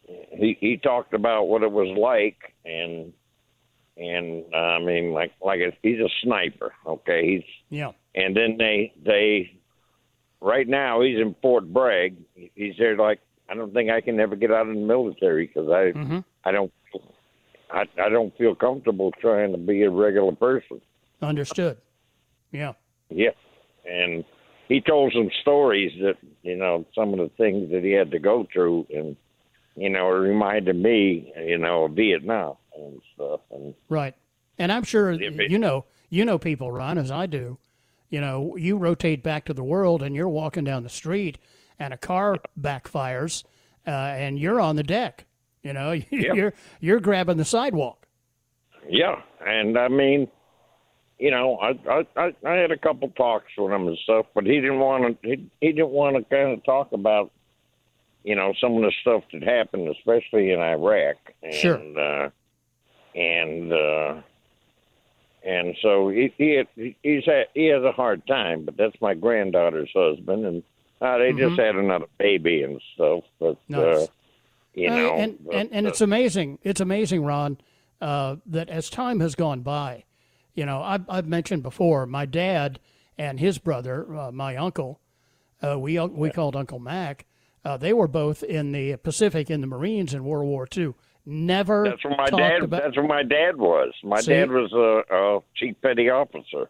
he 0.08 0.58
he 0.60 0.78
talked 0.78 1.13
about 1.13 1.46
what 1.48 1.63
it 1.63 1.72
was 1.72 1.96
like, 1.98 2.54
and 2.65 3.13
and 3.98 4.43
uh, 4.54 4.58
I 4.58 4.80
mean, 4.80 5.12
like 5.12 5.32
like 5.41 5.60
a, 5.60 5.72
he's 5.84 6.00
a 6.00 6.10
sniper. 6.24 6.74
Okay, 6.86 7.28
he's 7.28 7.43
Yeah. 7.70 7.91
and 8.15 8.36
then 8.36 8.58
they 8.58 8.93
they 9.04 9.52
right 10.41 10.67
now 10.67 11.02
he's 11.02 11.20
in 11.20 11.36
Fort 11.41 11.72
Bragg. 11.74 12.15
He's 12.56 12.76
there 12.78 12.96
like 12.96 13.20
I 13.50 13.56
don't 13.56 13.74
think 13.74 13.89
I 13.89 14.02
can 14.02 14.20
ever 14.20 14.36
get 14.36 14.52
out 14.52 14.67
of 14.67 14.76
the 14.76 14.82
military 14.82 15.48
because 15.48 15.70
I 15.70 15.91
Mm-hmm. 15.98 16.20
I 16.46 16.52
don't 16.52 16.72
I 17.72 17.84
I 18.02 18.10
don't 18.10 18.36
feel 18.38 18.56
comfortable 18.56 19.12
trying 19.20 19.52
to 19.52 19.58
be 19.58 19.84
a 19.84 19.89
regular 19.89 20.34
person. 20.34 20.80
Understood. 21.22 21.78
Yeah. 22.52 22.74
Yeah, 23.10 23.32
and 23.86 24.24
he 24.67 24.82
told 24.82 25.13
some 25.13 25.30
stories 25.41 25.91
that 26.02 26.15
you 26.43 26.56
know 26.56 26.86
some 26.93 27.13
of 27.13 27.20
the 27.20 27.30
things 27.38 27.72
that 27.72 27.84
he 27.84 27.91
had 27.91 28.12
to 28.12 28.20
go 28.20 28.46
through, 28.54 28.86
and 28.93 29.15
you 29.77 29.89
know 29.89 30.07
it 30.09 30.15
reminded 30.19 30.75
me 30.75 31.31
you 31.37 31.57
know 31.57 31.85
of 31.85 31.91
Vietnam 31.93 32.55
and 32.75 33.01
stuff. 33.15 33.39
And 33.51 33.73
Right. 33.89 34.13
And 34.57 34.71
I'm 34.71 34.83
sure 34.83 35.11
it- 35.11 35.49
you 35.51 35.57
know 35.59 35.85
you 36.09 36.25
know 36.25 36.37
people, 36.37 36.71
Ron, 36.71 36.97
as 36.97 37.11
I 37.11 37.25
do. 37.27 37.57
You 38.09 38.21
know, 38.21 38.55
you 38.55 38.77
rotate 38.77 39.21
back 39.21 39.43
to 39.45 39.53
the 39.53 39.63
world 39.63 40.01
and 40.01 40.15
you're 40.15 40.29
walking 40.29 40.63
down 40.63 40.83
the 40.83 40.89
street 40.89 41.37
and 41.77 41.93
a 41.93 41.97
car 41.97 42.37
backfires 42.59 43.43
uh, 43.85 43.89
and 43.91 44.39
you're 44.39 44.61
on 44.61 44.77
the 44.77 44.83
deck. 44.83 45.25
You 45.61 45.73
know, 45.73 45.91
you're 46.09 46.53
you're 46.79 46.99
grabbing 47.01 47.35
the 47.37 47.45
sidewalk. 47.45 48.07
yeah, 48.89 49.21
and 49.45 49.77
I 49.77 49.89
mean, 49.89 50.29
you 51.19 51.31
know, 51.31 51.57
I 51.57 51.71
I 51.89 52.05
I, 52.15 52.35
I 52.45 52.53
had 52.55 52.71
a 52.71 52.77
couple 52.77 53.09
talks 53.09 53.51
with 53.57 53.73
him 53.73 53.87
and 53.87 53.97
stuff, 54.03 54.27
but 54.33 54.45
he 54.45 54.55
didn't 54.61 54.79
want 54.79 55.21
to. 55.21 55.27
He, 55.27 55.49
he 55.59 55.71
didn't 55.73 55.89
want 55.89 56.15
to 56.15 56.23
kind 56.33 56.53
of 56.53 56.63
talk 56.63 56.93
about. 56.93 57.31
You 58.27 58.35
know 58.35 58.53
some 58.59 58.73
of 58.75 58.81
the 58.81 58.91
stuff 59.01 59.23
that 59.31 59.41
happened, 59.43 59.87
especially 59.87 60.51
in 60.51 60.59
Iraq, 60.59 61.15
and 61.41 61.53
Sure. 61.53 61.77
uh, 61.97 62.29
and 63.15 63.71
uh, 63.71 64.21
and 65.45 65.75
so 65.81 66.09
he 66.09 66.33
he 66.37 66.63
he's 67.03 67.23
had, 67.25 67.45
he 67.53 67.67
has 67.67 67.83
a 67.83 67.91
hard 67.93 68.25
time. 68.27 68.65
But 68.65 68.75
that's 68.77 68.99
my 69.01 69.13
granddaughter's 69.13 69.91
husband, 69.95 70.45
and 70.45 70.63
uh, 71.01 71.17
they 71.19 71.31
just 71.31 71.57
had 71.59 71.75
another 71.75 72.07
baby 72.17 72.63
and 72.63 72.81
stuff. 72.95 73.23
But 73.39 73.55
Mm-hmm. 73.69 73.73
Nice. 73.73 74.07
uh, 74.09 74.11
you 74.73 74.89
Uh, 74.89 74.95
know, 74.95 75.15
and, 75.15 75.37
but, 75.45 75.55
and, 75.55 75.69
and 75.71 75.85
uh, 75.85 75.89
it's 75.89 76.01
amazing. 76.01 76.59
It's 76.63 76.81
amazing, 76.81 77.23
Ron, 77.23 77.57
uh, 78.01 78.35
that 78.45 78.69
as 78.69 78.89
time 78.89 79.21
has 79.21 79.35
gone 79.35 79.61
by, 79.61 80.03
you 80.53 80.65
know, 80.65 80.81
I've, 80.83 81.09
I've 81.09 81.27
mentioned 81.27 81.63
before, 81.63 82.05
my 82.05 82.25
dad 82.25 82.79
and 83.17 83.39
his 83.39 83.57
brother, 83.57 84.05
uh, 84.15 84.31
my 84.31 84.55
uncle, 84.57 84.99
uh, 85.63 85.79
we 85.79 85.97
we 85.99 86.29
called 86.29 86.55
Uncle 86.57 86.79
Mac. 86.79 87.25
Uh, 87.67 87.75
they 87.75 87.91
were 87.91 88.08
both 88.08 88.43
in 88.43 88.71
the 88.71 88.95
Pacific 88.95 89.49
in 89.49 89.60
the 89.60 89.67
Marines 89.67 90.13
in 90.13 90.23
World 90.23 90.47
War 90.47 90.67
II. 90.75 90.93
Never 91.25 91.84
That's 91.89 92.03
where 92.06 92.15
my 92.15 92.30
dad. 92.30 92.63
about, 92.63 92.82
That's 92.84 92.95
where 92.95 93.06
my 93.06 93.23
dad 93.23 93.58
was. 93.58 93.91
My 94.03 94.21
See? 94.21 94.32
dad 94.32 94.49
was 94.49 94.71
a, 94.71 95.13
a 95.13 95.39
chief 95.56 95.75
petty 95.82 96.10
officer. 96.10 96.69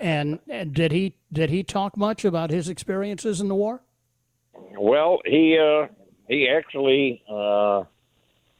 and, 0.00 0.38
and 0.50 0.74
did 0.74 0.92
he 0.92 1.14
did 1.32 1.48
he 1.48 1.62
talk 1.62 1.96
much 1.96 2.22
about 2.24 2.50
his 2.50 2.68
experiences 2.68 3.40
in 3.40 3.48
the 3.48 3.54
war? 3.54 3.80
Well, 4.78 5.20
he 5.24 5.58
uh, 5.58 5.86
he 6.28 6.48
actually 6.48 7.22
uh, 7.26 7.84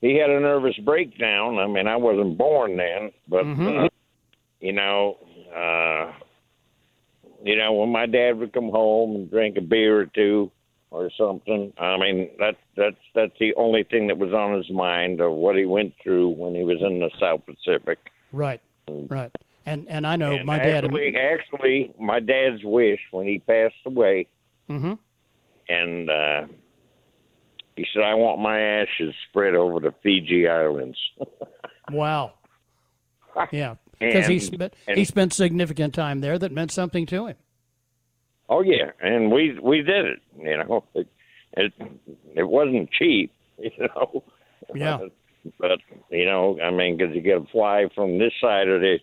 he 0.01 0.15
had 0.17 0.31
a 0.31 0.41
nervous 0.41 0.77
breakdown. 0.79 1.59
I 1.59 1.67
mean, 1.67 1.87
I 1.87 1.97
wasn't 1.97 2.39
born 2.39 2.79
then, 2.79 3.13
but 3.29 3.45
Mm-hmm. 3.45 3.85
uh, 3.85 3.89
you 4.61 4.73
know, 4.73 5.19
uh, 5.55 6.13
you 7.45 7.57
know, 7.57 7.75
when 7.75 7.91
my 7.91 8.07
dad 8.07 8.39
would 8.39 8.55
come 8.55 8.71
home 8.71 9.17
and 9.17 9.31
drink 9.31 9.59
a 9.59 9.61
beer 9.61 10.01
or 10.01 10.07
two 10.07 10.51
or 10.91 11.11
something, 11.19 11.73
I 11.79 11.97
mean, 11.97 12.31
that 12.39 12.57
that's 12.77 12.97
that's 13.15 13.33
the 13.39 13.55
only 13.57 13.83
thing 13.85 14.07
that 14.09 14.19
was 14.19 14.33
on 14.33 14.57
his 14.57 14.71
mind 14.71 15.21
of 15.21 15.33
what 15.33 15.57
he 15.57 15.65
went 15.65 15.95
through 16.03 16.31
when 16.31 16.55
he 16.55 16.63
was 16.65 16.79
in 16.81 17.01
the 17.01 17.11
South 17.21 17.43
Pacific. 17.45 17.99
Right, 18.33 18.61
right. 18.89 19.31
And 19.65 19.87
and 19.89 20.07
I 20.07 20.17
know 20.17 20.33
and 20.33 20.47
my 20.47 20.59
dad. 20.59 20.85
actually, 20.85 21.17
actually, 21.17 21.95
my 21.99 22.21
dad's 22.21 22.63
wish 22.63 23.01
when 23.11 23.27
he 23.27 23.41
passed 23.41 23.75
away, 23.85 24.29
mm-hmm. 24.71 24.95
and 25.69 26.11
uh, 26.11 26.47
he 27.75 27.85
said, 27.93 28.03
"I 28.03 28.15
want 28.15 28.41
my 28.41 28.61
ashes 28.61 29.15
spread 29.29 29.55
over 29.55 29.81
the 29.81 29.93
Fiji 30.03 30.49
Islands." 30.49 30.99
Wow. 31.93 32.33
Yeah, 33.53 33.77
because 33.99 34.27
he 34.27 34.41
spent 34.41 34.75
and- 34.89 34.99
he 34.99 35.05
spent 35.05 35.33
significant 35.33 35.95
time 35.95 36.21
there 36.21 36.37
that 36.39 36.53
meant 36.53 36.73
something 36.73 37.07
to 37.07 37.27
him. 37.27 37.37
Oh 38.49 38.63
yeah, 38.63 38.91
and 39.01 39.31
we 39.33 39.59
we 39.61 39.83
did 39.83 40.05
it. 40.07 40.21
You 40.39 40.57
know, 40.59 40.85
it 40.95 41.09
it, 41.57 41.73
it 42.35 42.49
wasn't 42.49 42.91
cheap. 42.91 43.33
You 43.59 43.71
know. 43.79 44.23
Yeah. 44.75 44.99
But 45.59 45.79
you 46.11 46.25
know, 46.27 46.59
I 46.61 46.71
mean, 46.71 46.97
because 46.99 47.15
you 47.15 47.23
got 47.23 47.47
to 47.47 47.51
fly 47.53 47.87
from 47.95 48.19
this 48.19 48.33
side 48.41 48.69
of 48.69 48.81
the, 48.81 48.99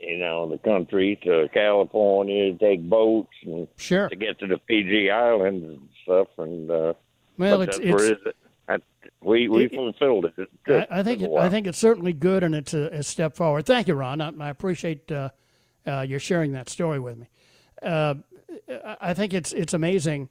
you 0.00 0.18
know, 0.18 0.48
the 0.50 0.58
country 0.58 1.18
to 1.24 1.48
California, 1.52 2.52
to 2.52 2.58
take 2.58 2.88
boats 2.88 3.32
and 3.42 3.66
Sure. 3.76 4.08
to 4.08 4.14
get 4.14 4.38
to 4.40 4.46
the 4.46 4.60
Fiji 4.68 5.10
Islands 5.10 5.64
and 5.64 5.88
stuff, 6.04 6.28
and 6.38 6.70
uh, 6.70 6.92
Well, 7.38 7.62
it's 7.62 7.78
it's. 7.78 8.02
it- 8.04 8.36
I, 8.68 8.76
we 9.22 9.48
we 9.48 9.64
it- 9.64 9.74
fulfilled 9.74 10.26
it. 10.36 10.48
I. 10.68 10.98
I 11.00 11.02
think 11.02 11.22
It's 11.22 11.32
it, 11.32 11.36
I 11.38 11.48
think 11.48 11.66
it's 11.66 11.78
certainly 11.78 12.12
good, 12.12 12.42
and 12.44 12.54
it's 12.54 12.74
a, 12.74 12.88
a 12.92 13.02
step 13.02 13.34
forward. 13.34 13.64
Thank 13.66 13.88
you, 13.88 13.94
Ron. 13.94 14.20
I, 14.20 14.30
I 14.40 14.50
appreciate 14.50 15.10
uh, 15.10 15.30
uh, 15.86 16.02
your 16.02 16.20
sharing 16.20 16.52
that 16.52 16.68
story 16.68 17.00
with 17.00 17.16
me. 17.18 17.26
I- 18.68 18.96
I 19.00 19.14
think 19.14 19.34
it's 19.34 19.52
it's 19.52 19.74
amazing 19.74 20.28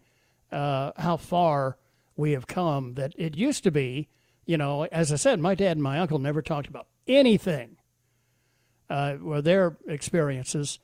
uh, 0.51 0.91
how 0.97 1.17
far 1.17 1.77
we 2.15 2.31
have 2.31 2.47
come. 2.47 2.93
That 2.95 3.13
it 3.17 3.35
used 3.37 3.63
to 3.63 3.71
be, 3.71 4.07
you 4.45 4.57
know, 4.57 4.83
as 4.85 5.11
I 5.11 5.15
said, 5.15 5.39
my 5.39 5.55
dad 5.55 5.71
and 5.77 5.83
my 5.83 5.99
uncle 5.99 6.19
never 6.19 6.41
talked 6.41 6.67
about 6.67 6.87
anything. 7.07 7.77
Uh, 8.89 9.17
were 9.19 9.41
their 9.41 9.77
experiences, 9.87 10.79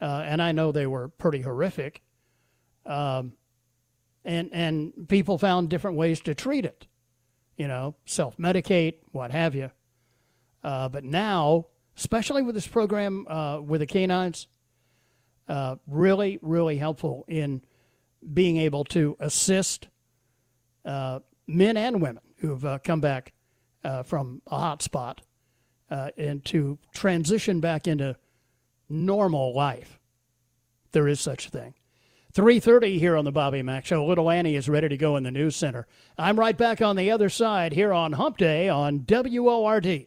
uh, 0.00 0.22
and 0.24 0.40
I 0.40 0.52
know 0.52 0.70
they 0.70 0.86
were 0.86 1.08
pretty 1.08 1.40
horrific. 1.40 2.00
Um, 2.86 3.32
and 4.24 4.50
and 4.52 5.08
people 5.08 5.36
found 5.38 5.68
different 5.68 5.96
ways 5.96 6.20
to 6.22 6.34
treat 6.34 6.64
it 6.64 6.86
you 7.56 7.68
know, 7.68 7.94
self 8.06 8.38
medicate, 8.38 8.94
what 9.12 9.32
have 9.32 9.54
you. 9.54 9.70
Uh, 10.64 10.88
but 10.88 11.04
now, 11.04 11.66
especially 11.94 12.40
with 12.40 12.54
this 12.54 12.66
program 12.66 13.26
uh, 13.28 13.60
with 13.60 13.80
the 13.82 13.86
canines, 13.86 14.46
uh, 15.50 15.76
really, 15.88 16.38
really 16.42 16.76
helpful 16.76 17.24
in 17.26 17.60
being 18.32 18.56
able 18.58 18.84
to 18.84 19.16
assist 19.18 19.88
uh, 20.84 21.18
men 21.48 21.76
and 21.76 22.00
women 22.00 22.22
who've 22.36 22.64
uh, 22.64 22.78
come 22.84 23.00
back 23.00 23.32
uh, 23.82 24.04
from 24.04 24.40
a 24.46 24.56
hot 24.56 24.80
spot 24.80 25.22
uh, 25.90 26.10
and 26.16 26.44
to 26.44 26.78
transition 26.94 27.58
back 27.58 27.88
into 27.88 28.16
normal 28.88 29.52
life. 29.52 29.98
There 30.92 31.08
is 31.08 31.20
such 31.20 31.46
a 31.46 31.50
thing. 31.50 31.74
3.30 32.32 33.00
here 33.00 33.16
on 33.16 33.24
the 33.24 33.32
Bobby 33.32 33.60
Mack 33.60 33.84
Show. 33.84 34.06
Little 34.06 34.30
Annie 34.30 34.54
is 34.54 34.68
ready 34.68 34.88
to 34.88 34.96
go 34.96 35.16
in 35.16 35.24
the 35.24 35.32
news 35.32 35.56
center. 35.56 35.88
I'm 36.16 36.38
right 36.38 36.56
back 36.56 36.80
on 36.80 36.94
the 36.94 37.10
other 37.10 37.28
side 37.28 37.72
here 37.72 37.92
on 37.92 38.12
Hump 38.12 38.36
Day 38.36 38.68
on 38.68 39.04
WORD. 39.04 40.06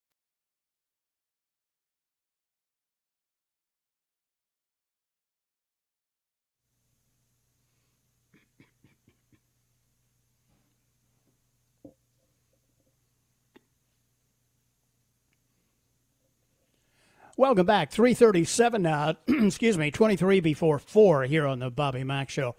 Welcome 17.41 17.65
back. 17.65 17.89
337 17.89 18.83
now. 18.83 19.15
excuse 19.27 19.75
me, 19.75 19.89
23 19.89 20.41
before 20.41 20.77
4 20.77 21.23
here 21.23 21.47
on 21.47 21.57
the 21.57 21.71
Bobby 21.71 22.03
Mack 22.03 22.29
Show. 22.29 22.55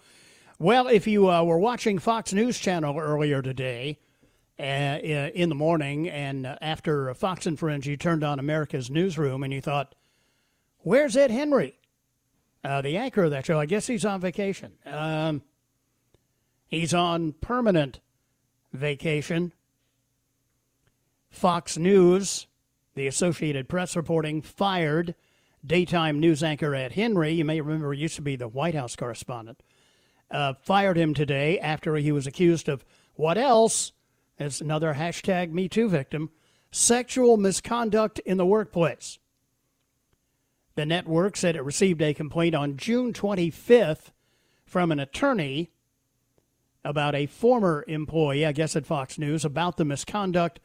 Well, 0.59 0.89
if 0.89 1.07
you 1.07 1.31
uh, 1.31 1.45
were 1.45 1.61
watching 1.61 2.01
Fox 2.01 2.33
News 2.33 2.59
Channel 2.59 2.99
earlier 2.99 3.43
today 3.43 4.01
uh, 4.59 4.99
in 5.05 5.51
the 5.51 5.55
morning 5.55 6.09
and 6.09 6.45
uh, 6.45 6.59
after 6.61 7.15
Fox 7.15 7.47
and 7.47 7.57
Friends, 7.57 7.87
you 7.87 7.97
turned 7.97 8.25
on 8.25 8.41
America's 8.41 8.91
Newsroom 8.91 9.45
and 9.45 9.53
you 9.53 9.61
thought, 9.61 9.95
where's 10.79 11.17
Ed 11.17 11.31
Henry? 11.31 11.79
Uh, 12.65 12.83
the 12.83 12.97
anchor 12.97 13.23
of 13.23 13.31
that 13.31 13.47
show. 13.47 13.61
I 13.61 13.67
guess 13.67 13.87
he's 13.87 14.05
on 14.05 14.21
vacation. 14.21 14.73
Um, 14.85 15.43
he's 16.67 16.93
on 16.93 17.35
permanent 17.35 18.01
vacation. 18.73 19.53
Fox 21.31 21.79
News, 21.79 22.49
the 22.95 23.07
Associated 23.07 23.69
Press 23.69 23.97
reporting, 23.97 24.43
fired 24.43 25.15
daytime 25.65 26.21
news 26.21 26.43
anchor 26.43 26.75
Ed 26.75 26.93
Henry. 26.93 27.33
You 27.33 27.45
may 27.45 27.61
remember 27.61 27.93
he 27.93 28.01
used 28.01 28.17
to 28.17 28.23
be 28.23 28.37
the 28.37 28.49
White 28.49 28.75
House 28.75 28.97
correspondent. 28.97 29.63
Uh, 30.31 30.55
fired 30.63 30.97
him 30.97 31.15
today 31.15 31.59
after 31.59 31.97
he 31.97 32.13
was 32.13 32.27
accused 32.27 32.69
of 32.69 32.85
what 33.15 33.39
else? 33.39 33.93
As 34.39 34.61
another 34.61 34.95
hashtag 34.95 35.53
Me 35.53 35.69
Too 35.69 35.89
victim, 35.89 36.31
sexual 36.71 37.37
misconduct 37.37 38.19
in 38.21 38.39
the 38.39 38.47
workplace. 38.47 39.19
The 40.75 40.87
network 40.87 41.37
said 41.37 41.55
it 41.55 41.63
received 41.63 42.01
a 42.01 42.15
complaint 42.15 42.55
on 42.55 42.79
June 42.79 43.13
25th 43.13 44.11
from 44.65 44.91
an 44.91 44.99
attorney 44.99 45.71
about 46.85 47.15
a 47.15 47.27
former 47.27 47.85
employee, 47.87 48.47
I 48.47 48.53
guess 48.53 48.75
at 48.75 48.87
Fox 48.87 49.19
News, 49.19 49.45
about 49.45 49.77
the 49.77 49.85
misconduct. 49.85 50.61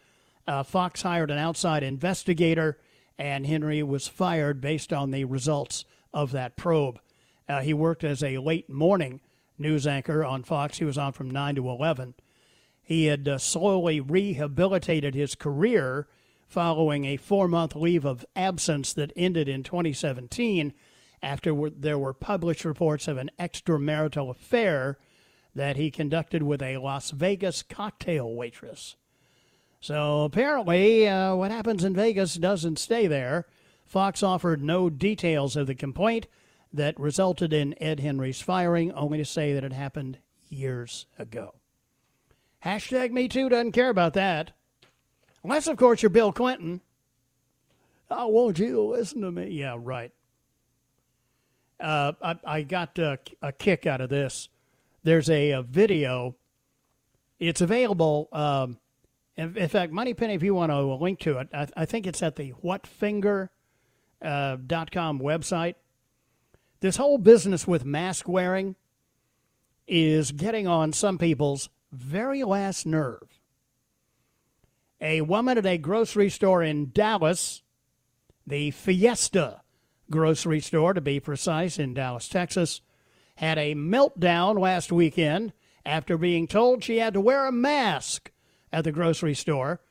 Uh, 0.48 0.64
Fox 0.64 1.02
hired 1.02 1.30
an 1.30 1.38
outside 1.38 1.84
investigator, 1.84 2.80
and 3.18 3.46
Henry 3.46 3.84
was 3.84 4.08
fired 4.08 4.62
based 4.62 4.94
on 4.94 5.12
the 5.12 5.26
results 5.26 5.84
of 6.14 6.32
that 6.32 6.56
probe. 6.56 7.00
Uh, 7.50 7.62
he 7.62 7.74
worked 7.74 8.04
as 8.04 8.24
a 8.24 8.38
late 8.38 8.70
morning 8.70 9.20
news 9.58 9.86
anchor 9.86 10.24
on 10.24 10.44
Fox. 10.44 10.78
He 10.78 10.86
was 10.86 10.98
on 10.98 11.14
from 11.14 11.30
9 11.30 11.56
to 11.56 11.70
11. 11.70 12.14
He 12.82 13.06
had 13.06 13.28
uh, 13.28 13.38
slowly 13.38 14.00
rehabilitated 14.00 15.14
his 15.14 15.36
career 15.36 16.08
following 16.48 17.04
a 17.04 17.18
four 17.18 17.50
month 17.50 17.76
leave 17.76 18.06
of 18.06 18.26
absence 18.36 18.94
that 18.94 19.12
ended 19.16 19.50
in 19.50 19.64
2017 19.64 20.74
after 21.22 21.70
there 21.72 22.00
were 22.00 22.14
published 22.14 22.64
reports 22.64 23.08
of 23.08 23.18
an 23.18 23.30
extramarital 23.38 24.30
affair 24.30 24.98
that 25.54 25.76
he 25.76 25.92
conducted 25.92 26.44
with 26.44 26.62
a 26.62 26.78
Las 26.78 27.12
Vegas 27.12 27.64
cocktail 27.64 28.34
waitress. 28.34 28.96
So 29.80 30.24
apparently, 30.24 31.08
uh, 31.08 31.36
what 31.36 31.52
happens 31.52 31.84
in 31.84 31.94
Vegas 31.94 32.36
doesn't 32.36 32.80
stay 32.80 33.08
there. 33.08 33.46
Fox 33.86 34.22
offered 34.22 34.62
no 34.62 34.90
details 34.90 35.56
of 35.56 35.68
the 35.68 35.76
complaint 35.76 36.28
that 36.74 37.00
resulted 37.00 37.54
in 37.54 37.82
Ed 37.82 38.00
Henry's 38.00 38.42
firing, 38.42 38.92
only 38.92 39.18
to 39.18 39.26
say 39.26 39.54
that 39.54 39.64
it 39.64 39.74
happened 39.74 40.18
years 40.50 41.06
ago. 41.18 41.56
Hashtag 42.66 43.12
Me 43.12 43.28
Too 43.28 43.50
doesn't 43.50 43.72
care 43.72 43.90
about 43.90 44.14
that. 44.14 44.52
Unless, 45.44 45.68
of 45.68 45.78
course, 45.78 46.02
you're 46.02 46.10
Bill 46.10 46.34
Clinton. 46.34 46.82
Oh, 48.10 48.28
won't 48.28 48.60
you 48.60 48.82
listen 48.82 49.22
to 49.22 49.32
me. 49.32 49.50
Yeah, 49.52 49.76
right. 49.78 50.12
Uh, 51.80 52.14
I, 52.22 52.36
I, 52.46 52.62
got 52.64 52.98
a, 52.98 53.20
a, 53.42 53.52
kick 53.52 53.86
out 53.86 54.02
of 54.02 54.10
this. 54.10 54.50
There's 55.04 55.30
a, 55.30 55.52
a 55.52 55.62
video. 55.62 56.36
It's 57.40 57.62
available. 57.62 58.30
Um, 58.32 58.80
in, 59.38 59.56
in, 59.56 59.70
fact, 59.70 59.94
Moneypenny, 59.94 60.34
if 60.34 60.44
you 60.44 60.54
want 60.54 60.72
to 60.72 60.82
link 60.96 61.20
to 61.20 61.38
it, 61.38 61.50
I, 61.54 61.68
I 61.78 61.86
think 61.86 62.08
it's 62.08 62.24
at 62.24 62.36
the 62.36 62.54
whatfinger.com 62.64 63.50
uh, 64.22 64.58
website. 65.24 65.76
This 66.80 66.98
whole 66.98 67.18
business 67.18 67.68
with 67.68 67.86
mask 67.86 68.28
wearing 68.28 68.76
is 69.88 70.32
getting 70.32 70.68
on 70.68 70.94
some 70.94 71.18
people's 71.18 71.70
very 71.92 72.44
last 72.44 72.86
nerve 72.86 73.38
a 75.00 75.22
woman 75.22 75.58
at 75.58 75.66
a 75.66 75.78
grocery 75.78 76.30
store 76.30 76.64
in 76.64 76.92
Dallas, 76.92 77.62
the 78.46 78.72
Fiesta 78.72 79.62
grocery 80.10 80.60
store 80.60 80.94
to 80.94 81.02
be 81.02 81.20
precise, 81.20 81.78
in 81.78 81.94
Dallas, 81.94 82.28
Texas, 82.28 82.82
had 83.36 83.58
a 83.58 83.76
meltdown 83.76 84.60
last 84.60 84.92
weekend 84.92 85.54
after 85.86 86.18
being 86.18 86.48
told 86.48 86.84
she 86.84 86.98
had 86.98 87.14
to 87.14 87.22
wear 87.22 87.46
a 87.46 87.52
mask 87.52 88.32
at 88.72 88.84
the 88.84 88.92
grocery 88.92 89.34
store. 89.34 89.82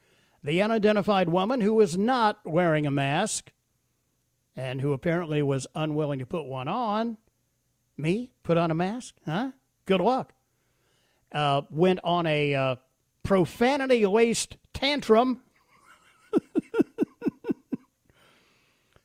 The 0.42 0.62
unidentified 0.62 1.28
woman, 1.28 1.60
who 1.60 1.74
was 1.74 1.98
not 1.98 2.38
wearing 2.44 2.86
a 2.86 2.90
mask 2.90 3.50
and 4.54 4.80
who 4.80 4.92
apparently 4.92 5.42
was 5.42 5.66
unwilling 5.74 6.18
to 6.20 6.26
put 6.26 6.44
one 6.44 6.68
on, 6.68 7.18
me, 7.96 8.30
put 8.42 8.56
on 8.56 8.70
a 8.70 8.74
mask? 8.74 9.14
Huh? 9.24 9.52
Good 9.86 10.00
luck. 10.00 10.32
Uh, 11.32 11.62
went 11.70 12.00
on 12.04 12.26
a 12.26 12.54
uh, 12.54 12.76
profanity 13.22 14.06
laced 14.06 14.56
tantrum, 14.72 15.42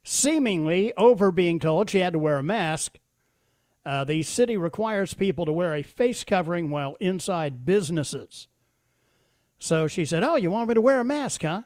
seemingly 0.04 0.94
over 0.96 1.32
being 1.32 1.60
told 1.60 1.90
she 1.90 2.00
had 2.00 2.14
to 2.14 2.20
wear 2.20 2.38
a 2.38 2.44
mask. 2.44 3.00
Uh, 3.84 4.04
the 4.04 4.22
city 4.22 4.58
requires 4.58 5.14
people 5.14 5.46
to 5.46 5.52
wear 5.52 5.74
a 5.74 5.82
face 5.82 6.24
covering 6.24 6.70
while 6.70 6.96
inside 7.00 7.66
businesses. 7.66 8.48
So 9.62 9.88
she 9.88 10.06
said, 10.06 10.24
Oh, 10.24 10.38
you 10.38 10.50
want 10.50 10.70
me 10.70 10.74
to 10.74 10.82
wear 10.82 11.00
a 11.00 11.06
mask, 11.06 11.44
huh? 11.44 11.62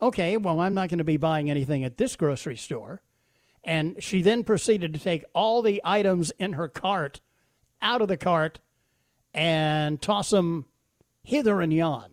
Okay, 0.00 0.36
well, 0.36 0.60
I'm 0.60 0.72
not 0.72 0.88
going 0.88 0.98
to 0.98 1.04
be 1.04 1.16
buying 1.16 1.50
anything 1.50 1.82
at 1.82 1.98
this 1.98 2.14
grocery 2.14 2.56
store. 2.56 3.02
And 3.64 3.96
she 3.98 4.22
then 4.22 4.44
proceeded 4.44 4.94
to 4.94 5.00
take 5.00 5.24
all 5.34 5.60
the 5.60 5.80
items 5.84 6.30
in 6.38 6.52
her 6.52 6.68
cart 6.68 7.20
out 7.82 8.00
of 8.00 8.06
the 8.06 8.16
cart 8.16 8.60
and 9.34 10.00
toss 10.00 10.30
them 10.30 10.66
hither 11.24 11.60
and 11.60 11.72
yon. 11.72 12.12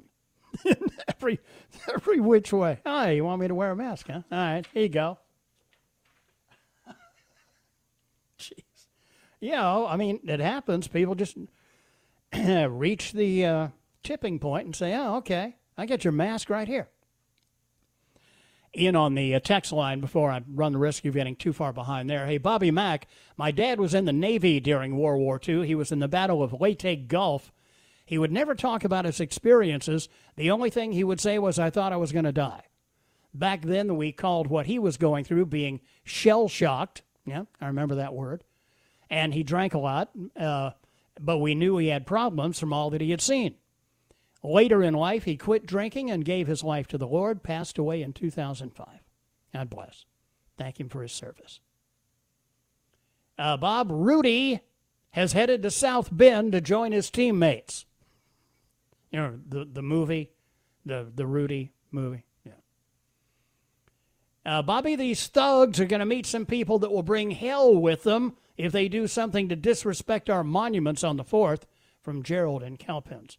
every 1.07 1.39
every 1.93 2.19
which 2.19 2.51
way. 2.51 2.79
Oh, 2.83 3.07
you 3.09 3.23
want 3.23 3.41
me 3.41 3.47
to 3.47 3.55
wear 3.55 3.71
a 3.71 3.75
mask, 3.75 4.07
huh? 4.07 4.21
All 4.31 4.37
right, 4.37 4.67
here 4.73 4.83
you 4.83 4.89
go. 4.89 5.19
Jeez. 8.39 8.63
You 9.39 9.51
know, 9.51 9.85
I 9.87 9.97
mean, 9.97 10.19
it 10.23 10.39
happens. 10.39 10.87
People 10.87 11.13
just 11.13 11.37
reach 12.33 13.11
the 13.11 13.45
uh, 13.45 13.67
tipping 14.03 14.39
point 14.39 14.65
and 14.65 14.75
say, 14.75 14.93
oh, 14.95 15.17
okay, 15.17 15.55
I 15.77 15.85
got 15.85 16.03
your 16.03 16.13
mask 16.13 16.49
right 16.49 16.67
here. 16.67 16.89
In 18.73 18.95
on 18.95 19.15
the 19.15 19.35
uh, 19.35 19.39
text 19.41 19.73
line 19.73 19.99
before 19.99 20.31
I 20.31 20.41
run 20.47 20.71
the 20.71 20.77
risk 20.77 21.03
of 21.05 21.13
getting 21.13 21.35
too 21.35 21.51
far 21.51 21.73
behind 21.73 22.09
there. 22.09 22.25
Hey, 22.25 22.37
Bobby 22.37 22.71
Mack, 22.71 23.07
my 23.35 23.51
dad 23.51 23.79
was 23.79 23.93
in 23.93 24.05
the 24.05 24.13
Navy 24.13 24.61
during 24.61 24.97
World 24.97 25.19
War 25.19 25.39
II. 25.45 25.67
He 25.67 25.75
was 25.75 25.91
in 25.91 25.99
the 25.99 26.07
Battle 26.07 26.41
of 26.41 26.53
Leyte 26.53 27.07
Gulf 27.09 27.51
he 28.11 28.17
would 28.17 28.31
never 28.33 28.55
talk 28.55 28.83
about 28.83 29.05
his 29.05 29.21
experiences. 29.21 30.09
The 30.35 30.51
only 30.51 30.69
thing 30.69 30.91
he 30.91 31.03
would 31.05 31.21
say 31.21 31.39
was, 31.39 31.57
I 31.57 31.69
thought 31.69 31.93
I 31.93 31.97
was 31.97 32.11
going 32.11 32.25
to 32.25 32.33
die. 32.33 32.63
Back 33.33 33.61
then, 33.61 33.95
we 33.95 34.11
called 34.11 34.47
what 34.47 34.65
he 34.65 34.79
was 34.79 34.97
going 34.97 35.23
through 35.23 35.45
being 35.45 35.79
shell 36.03 36.49
shocked. 36.49 37.03
Yeah, 37.25 37.43
I 37.61 37.67
remember 37.67 37.95
that 37.95 38.13
word. 38.13 38.43
And 39.09 39.33
he 39.33 39.43
drank 39.43 39.73
a 39.73 39.79
lot, 39.79 40.09
uh, 40.37 40.71
but 41.21 41.37
we 41.37 41.55
knew 41.55 41.77
he 41.77 41.87
had 41.87 42.05
problems 42.05 42.59
from 42.59 42.73
all 42.73 42.89
that 42.89 42.99
he 42.99 43.11
had 43.11 43.21
seen. 43.21 43.55
Later 44.43 44.81
in 44.81 44.95
life, 44.95 45.25
he 45.25 45.37
quit 45.37 45.65
drinking 45.65 46.09
and 46.09 46.25
gave 46.25 46.47
his 46.47 46.63
life 46.63 46.87
to 46.87 46.97
the 46.97 47.07
Lord, 47.07 47.43
passed 47.43 47.77
away 47.77 48.01
in 48.01 48.13
2005. 48.13 48.87
God 49.53 49.69
bless. 49.69 50.05
Thank 50.57 50.79
him 50.79 50.89
for 50.89 51.01
his 51.03 51.11
service. 51.11 51.59
Uh, 53.37 53.57
Bob 53.57 53.89
Rudy 53.91 54.61
has 55.11 55.33
headed 55.33 55.61
to 55.61 55.71
South 55.71 56.09
Bend 56.11 56.53
to 56.53 56.61
join 56.61 56.91
his 56.91 57.09
teammates. 57.09 57.85
You 59.11 59.19
know 59.19 59.39
the 59.47 59.65
the 59.65 59.81
movie, 59.81 60.31
the 60.85 61.11
the 61.13 61.25
Rudy 61.25 61.73
movie. 61.91 62.25
Yeah. 62.45 62.53
Uh, 64.45 64.61
Bobby, 64.61 64.95
these 64.95 65.27
thugs 65.27 65.79
are 65.79 65.85
going 65.85 65.99
to 65.99 66.05
meet 66.05 66.25
some 66.25 66.45
people 66.45 66.79
that 66.79 66.91
will 66.91 67.03
bring 67.03 67.31
hell 67.31 67.75
with 67.75 68.03
them 68.03 68.37
if 68.57 68.71
they 68.71 68.87
do 68.87 69.07
something 69.07 69.49
to 69.49 69.55
disrespect 69.55 70.29
our 70.29 70.43
monuments 70.43 71.03
on 71.03 71.17
the 71.17 71.23
fourth. 71.23 71.67
From 72.01 72.23
Gerald 72.23 72.63
and 72.63 72.79
Cowpens. 72.79 73.37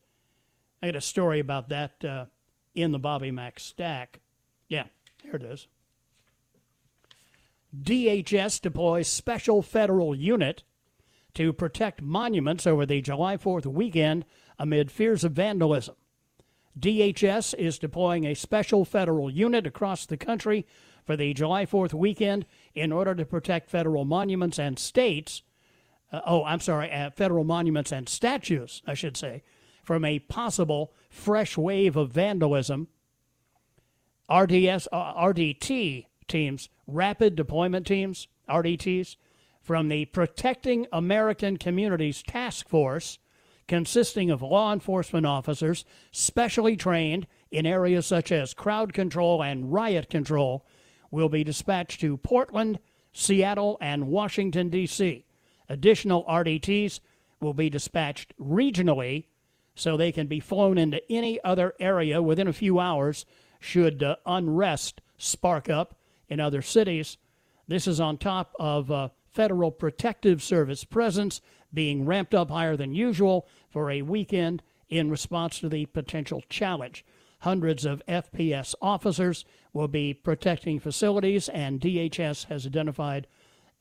I 0.82 0.88
got 0.88 0.96
a 0.96 1.00
story 1.00 1.38
about 1.38 1.68
that 1.68 2.04
uh, 2.04 2.24
in 2.74 2.90
the 2.90 2.98
Bobby 2.98 3.30
Mack 3.30 3.60
stack. 3.60 4.20
Yeah, 4.68 4.86
here 5.22 5.36
it 5.36 5.42
is. 5.42 5.68
DHS 7.80 8.60
deploys 8.60 9.08
special 9.08 9.62
federal 9.62 10.14
unit 10.14 10.64
to 11.34 11.52
protect 11.52 12.02
monuments 12.02 12.66
over 12.66 12.84
the 12.84 13.00
July 13.00 13.36
4th 13.36 13.64
weekend 13.64 14.24
amid 14.58 14.90
fears 14.90 15.24
of 15.24 15.32
vandalism. 15.32 15.94
DHS 16.78 17.54
is 17.54 17.78
deploying 17.78 18.26
a 18.26 18.34
special 18.34 18.84
federal 18.84 19.30
unit 19.30 19.66
across 19.66 20.04
the 20.04 20.16
country 20.16 20.66
for 21.04 21.16
the 21.16 21.32
July 21.32 21.64
4th 21.64 21.94
weekend 21.94 22.44
in 22.74 22.92
order 22.92 23.14
to 23.14 23.24
protect 23.24 23.70
federal 23.70 24.04
monuments 24.04 24.58
and 24.58 24.78
states. 24.78 25.42
Uh, 26.10 26.20
oh, 26.26 26.44
I'm 26.44 26.60
sorry, 26.60 26.90
uh, 26.90 27.10
federal 27.10 27.44
monuments 27.44 27.92
and 27.92 28.08
statues, 28.08 28.82
I 28.86 28.94
should 28.94 29.16
say, 29.16 29.42
from 29.82 30.04
a 30.04 30.20
possible 30.20 30.92
fresh 31.10 31.56
wave 31.56 31.96
of 31.96 32.10
vandalism. 32.10 32.88
RDS, 34.30 34.88
uh, 34.92 35.14
RDT 35.14 36.06
teams, 36.28 36.68
rapid 36.86 37.36
deployment 37.36 37.86
teams, 37.86 38.28
RDTs, 38.48 39.16
from 39.60 39.88
the 39.88 40.06
Protecting 40.06 40.86
American 40.92 41.56
Communities 41.56 42.22
Task 42.22 42.68
Force, 42.68 43.18
consisting 43.68 44.30
of 44.30 44.42
law 44.42 44.72
enforcement 44.72 45.26
officers 45.26 45.84
specially 46.10 46.76
trained 46.76 47.26
in 47.50 47.66
areas 47.66 48.06
such 48.06 48.32
as 48.32 48.54
crowd 48.54 48.92
control 48.92 49.42
and 49.42 49.72
riot 49.72 50.08
control, 50.10 50.66
will 51.10 51.28
be 51.28 51.44
dispatched 51.44 52.00
to 52.00 52.16
Portland, 52.16 52.78
Seattle, 53.12 53.76
and 53.80 54.08
Washington, 54.08 54.70
D.C. 54.70 55.24
Additional 55.68 56.24
RDTs 56.24 57.00
will 57.40 57.54
be 57.54 57.68
dispatched 57.68 58.34
regionally 58.38 59.26
so 59.74 59.96
they 59.96 60.12
can 60.12 60.26
be 60.26 60.40
flown 60.40 60.78
into 60.78 61.00
any 61.10 61.42
other 61.42 61.74
area 61.80 62.22
within 62.22 62.48
a 62.48 62.52
few 62.52 62.78
hours 62.78 63.24
should 63.58 64.02
uh, 64.02 64.16
unrest 64.26 65.00
spark 65.16 65.70
up 65.70 65.94
in 66.28 66.40
other 66.40 66.62
cities. 66.62 67.16
This 67.68 67.86
is 67.86 68.00
on 68.00 68.18
top 68.18 68.54
of 68.58 68.90
uh, 68.90 69.08
Federal 69.32 69.70
Protective 69.70 70.42
Service 70.42 70.84
presence 70.84 71.40
being 71.72 72.04
ramped 72.04 72.34
up 72.34 72.50
higher 72.50 72.76
than 72.76 72.94
usual 72.94 73.48
for 73.70 73.90
a 73.90 74.02
weekend 74.02 74.62
in 74.88 75.10
response 75.10 75.58
to 75.60 75.68
the 75.68 75.86
potential 75.86 76.42
challenge. 76.50 77.04
Hundreds 77.40 77.84
of 77.84 78.02
FPS 78.06 78.74
officers 78.82 79.44
will 79.72 79.88
be 79.88 80.12
protecting 80.12 80.78
facilities, 80.78 81.48
and 81.48 81.80
DHS 81.80 82.46
has 82.46 82.66
identified 82.66 83.26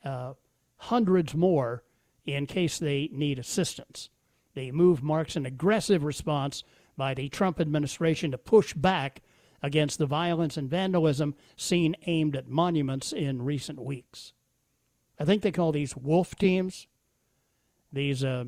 uh, 0.06 0.34
hundreds 0.78 1.36
more 1.36 1.84
in 2.26 2.46
case 2.48 2.80
they 2.80 3.10
need 3.12 3.38
assistance. 3.38 4.10
The 4.54 4.72
move 4.72 5.02
marks 5.02 5.36
an 5.36 5.46
aggressive 5.46 6.04
response 6.04 6.64
by 6.98 7.14
the 7.14 7.30
Trump 7.30 7.60
administration 7.60 8.32
to 8.32 8.38
push 8.38 8.74
back 8.74 9.22
against 9.64 10.00
the 10.00 10.06
violence 10.06 10.58
and 10.58 10.70
vandalism 10.70 11.36
seen 11.56 11.96
aimed 12.06 12.36
at 12.36 12.48
monuments 12.48 13.14
in 13.14 13.44
recent 13.44 13.80
weeks. 13.80 14.34
I 15.20 15.26
think 15.26 15.42
they 15.42 15.52
call 15.52 15.72
these 15.72 15.96
wolf 15.96 16.36
teams. 16.36 16.88
These 17.94 18.24
uh, 18.24 18.46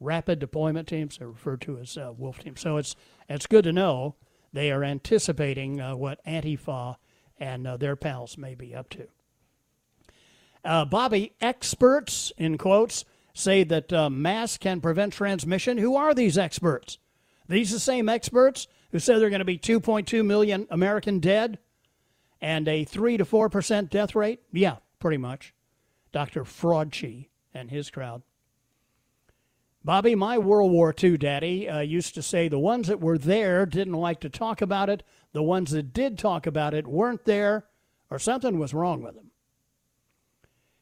rapid 0.00 0.38
deployment 0.38 0.88
teams 0.88 1.20
are 1.20 1.30
referred 1.30 1.60
to 1.62 1.78
as 1.78 1.96
uh, 1.96 2.12
wolf 2.16 2.40
teams. 2.40 2.60
So 2.60 2.76
it's 2.76 2.96
it's 3.28 3.46
good 3.46 3.64
to 3.64 3.72
know 3.72 4.16
they 4.52 4.72
are 4.72 4.82
anticipating 4.82 5.80
uh, 5.80 5.96
what 5.96 6.24
Antifa 6.24 6.96
and 7.38 7.66
uh, 7.66 7.76
their 7.76 7.96
pals 7.96 8.36
may 8.36 8.54
be 8.54 8.74
up 8.74 8.88
to. 8.90 9.06
Uh, 10.64 10.84
Bobby, 10.84 11.34
experts 11.40 12.32
in 12.36 12.58
quotes 12.58 13.04
say 13.38 13.64
that 13.64 13.92
uh, 13.92 14.10
masks 14.10 14.58
can 14.58 14.80
prevent 14.80 15.12
transmission. 15.12 15.78
Who 15.78 15.96
are 15.96 16.14
these 16.14 16.36
experts? 16.36 16.98
These 17.48 17.72
are 17.72 17.76
the 17.76 17.80
same 17.80 18.08
experts 18.08 18.66
who 18.92 18.98
said 18.98 19.18
there 19.18 19.26
are 19.26 19.30
going 19.30 19.38
to 19.40 19.44
be 19.44 19.58
2.2 19.58 20.24
million 20.24 20.66
American 20.70 21.20
dead 21.20 21.58
and 22.40 22.68
a 22.68 22.84
3 22.84 23.16
to 23.16 23.24
4% 23.24 23.90
death 23.90 24.14
rate? 24.14 24.40
Yeah, 24.52 24.76
pretty 24.98 25.16
much. 25.16 25.54
Dr. 26.12 26.44
Fraudchi 26.44 27.28
and 27.54 27.70
his 27.70 27.90
crowd. 27.90 28.22
Bobby, 29.84 30.14
my 30.14 30.36
World 30.38 30.72
War 30.72 30.94
II 31.02 31.16
daddy 31.16 31.68
uh, 31.68 31.80
used 31.80 32.14
to 32.14 32.22
say 32.22 32.48
the 32.48 32.58
ones 32.58 32.88
that 32.88 33.00
were 33.00 33.16
there 33.16 33.64
didn't 33.64 33.94
like 33.94 34.20
to 34.20 34.28
talk 34.28 34.60
about 34.60 34.90
it. 34.90 35.02
The 35.32 35.42
ones 35.42 35.70
that 35.70 35.92
did 35.92 36.18
talk 36.18 36.46
about 36.46 36.74
it 36.74 36.86
weren't 36.86 37.24
there, 37.24 37.66
or 38.10 38.18
something 38.18 38.58
was 38.58 38.74
wrong 38.74 39.02
with 39.02 39.14
them. 39.14 39.27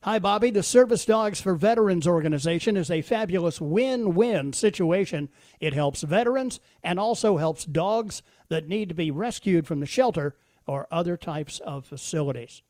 Hi, 0.06 0.20
Bobby. 0.20 0.52
The 0.52 0.62
Service 0.62 1.04
Dogs 1.04 1.40
for 1.40 1.56
Veterans 1.56 2.06
organization 2.06 2.76
is 2.76 2.92
a 2.92 3.02
fabulous 3.02 3.60
win 3.60 4.14
win 4.14 4.52
situation. 4.52 5.28
It 5.58 5.74
helps 5.74 6.02
veterans 6.02 6.60
and 6.80 7.00
also 7.00 7.38
helps 7.38 7.64
dogs 7.64 8.22
that 8.48 8.68
need 8.68 8.88
to 8.88 8.94
be 8.94 9.10
rescued 9.10 9.66
from 9.66 9.80
the 9.80 9.86
shelter 9.86 10.36
or 10.64 10.86
other 10.92 11.16
types 11.16 11.58
of 11.58 11.86
facilities. 11.86 12.62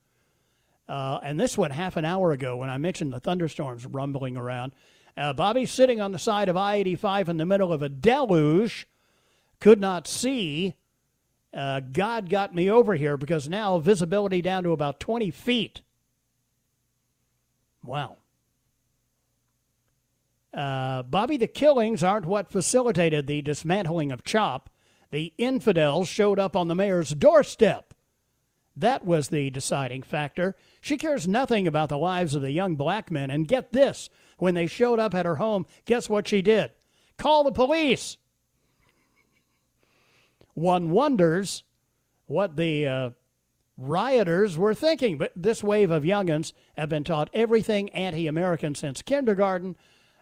Uh, 0.89 1.19
and 1.23 1.39
this 1.39 1.59
went 1.59 1.75
half 1.75 1.99
an 1.99 2.07
hour 2.07 2.33
ago 2.33 2.57
when 2.57 2.71
I 2.71 2.79
mentioned 2.79 3.13
the 3.13 3.21
thunderstorms 3.21 3.85
rumbling 3.85 4.39
around. 4.39 4.73
Uh, 5.15 5.35
Bobby, 5.35 5.67
sitting 5.67 6.01
on 6.01 6.13
the 6.13 6.19
side 6.19 6.49
of 6.49 6.57
I 6.57 6.77
85 6.77 7.29
in 7.29 7.37
the 7.37 7.45
middle 7.45 7.71
of 7.71 7.83
a 7.83 7.91
deluge, 7.91 8.89
could 9.61 9.79
not 9.79 10.07
see. 10.07 10.75
Uh, 11.53 11.81
God 11.81 12.31
got 12.31 12.55
me 12.55 12.71
over 12.71 12.95
here 12.95 13.19
because 13.19 13.47
now 13.47 13.77
visibility 13.79 14.41
down 14.41 14.63
to 14.63 14.73
about 14.73 15.01
20 15.01 15.31
feet. 15.31 15.83
Wow. 17.87 18.17
Uh, 20.53 21.03
Bobby, 21.03 21.37
the 21.37 21.47
killings 21.47 22.03
aren't 22.03 22.27
what 22.27 22.51
facilitated 22.51 23.27
the 23.27 23.43
dismantling 23.43 24.11
of 24.11 24.25
CHOP. 24.25 24.71
The 25.11 25.33
infidels 25.39 26.09
showed 26.09 26.39
up 26.39 26.57
on 26.57 26.69
the 26.69 26.75
mayor's 26.75 27.11
doorstep. 27.11 27.95
That 28.75 29.05
was 29.05 29.29
the 29.29 29.51
deciding 29.51 30.03
factor. 30.03 30.57
She 30.81 30.97
cares 30.97 31.29
nothing 31.29 31.67
about 31.67 31.89
the 31.89 31.99
lives 31.99 32.35
of 32.35 32.43
the 32.43 32.51
young 32.51 32.75
black 32.77 33.11
men. 33.11 33.31
And 33.31 33.49
get 33.49 33.73
this 33.73 34.11
when 34.39 34.55
they 34.55 34.67
showed 34.67 34.99
up 34.99 35.15
at 35.15 35.27
her 35.27 35.37
home, 35.37 35.67
guess 35.85 36.09
what 36.09 36.29
she 36.29 36.43
did? 36.43 36.73
Call 37.17 37.45
the 37.45 37.53
police. 37.53 38.17
One 40.55 40.91
wonders 40.91 41.65
what 42.27 42.57
the 42.57 42.87
uh, 42.87 43.11
rioters 43.77 44.57
were 44.57 44.75
thinking. 44.75 45.19
But 45.19 45.33
this 45.37 45.63
wave 45.63 45.91
of 45.91 46.03
youngins 46.03 46.53
have 46.77 46.89
been 46.89 47.05
taught 47.05 47.31
everything 47.33 47.91
anti 47.91 48.27
American 48.27 48.75
since 48.75 49.03
kindergarten. 49.03 49.77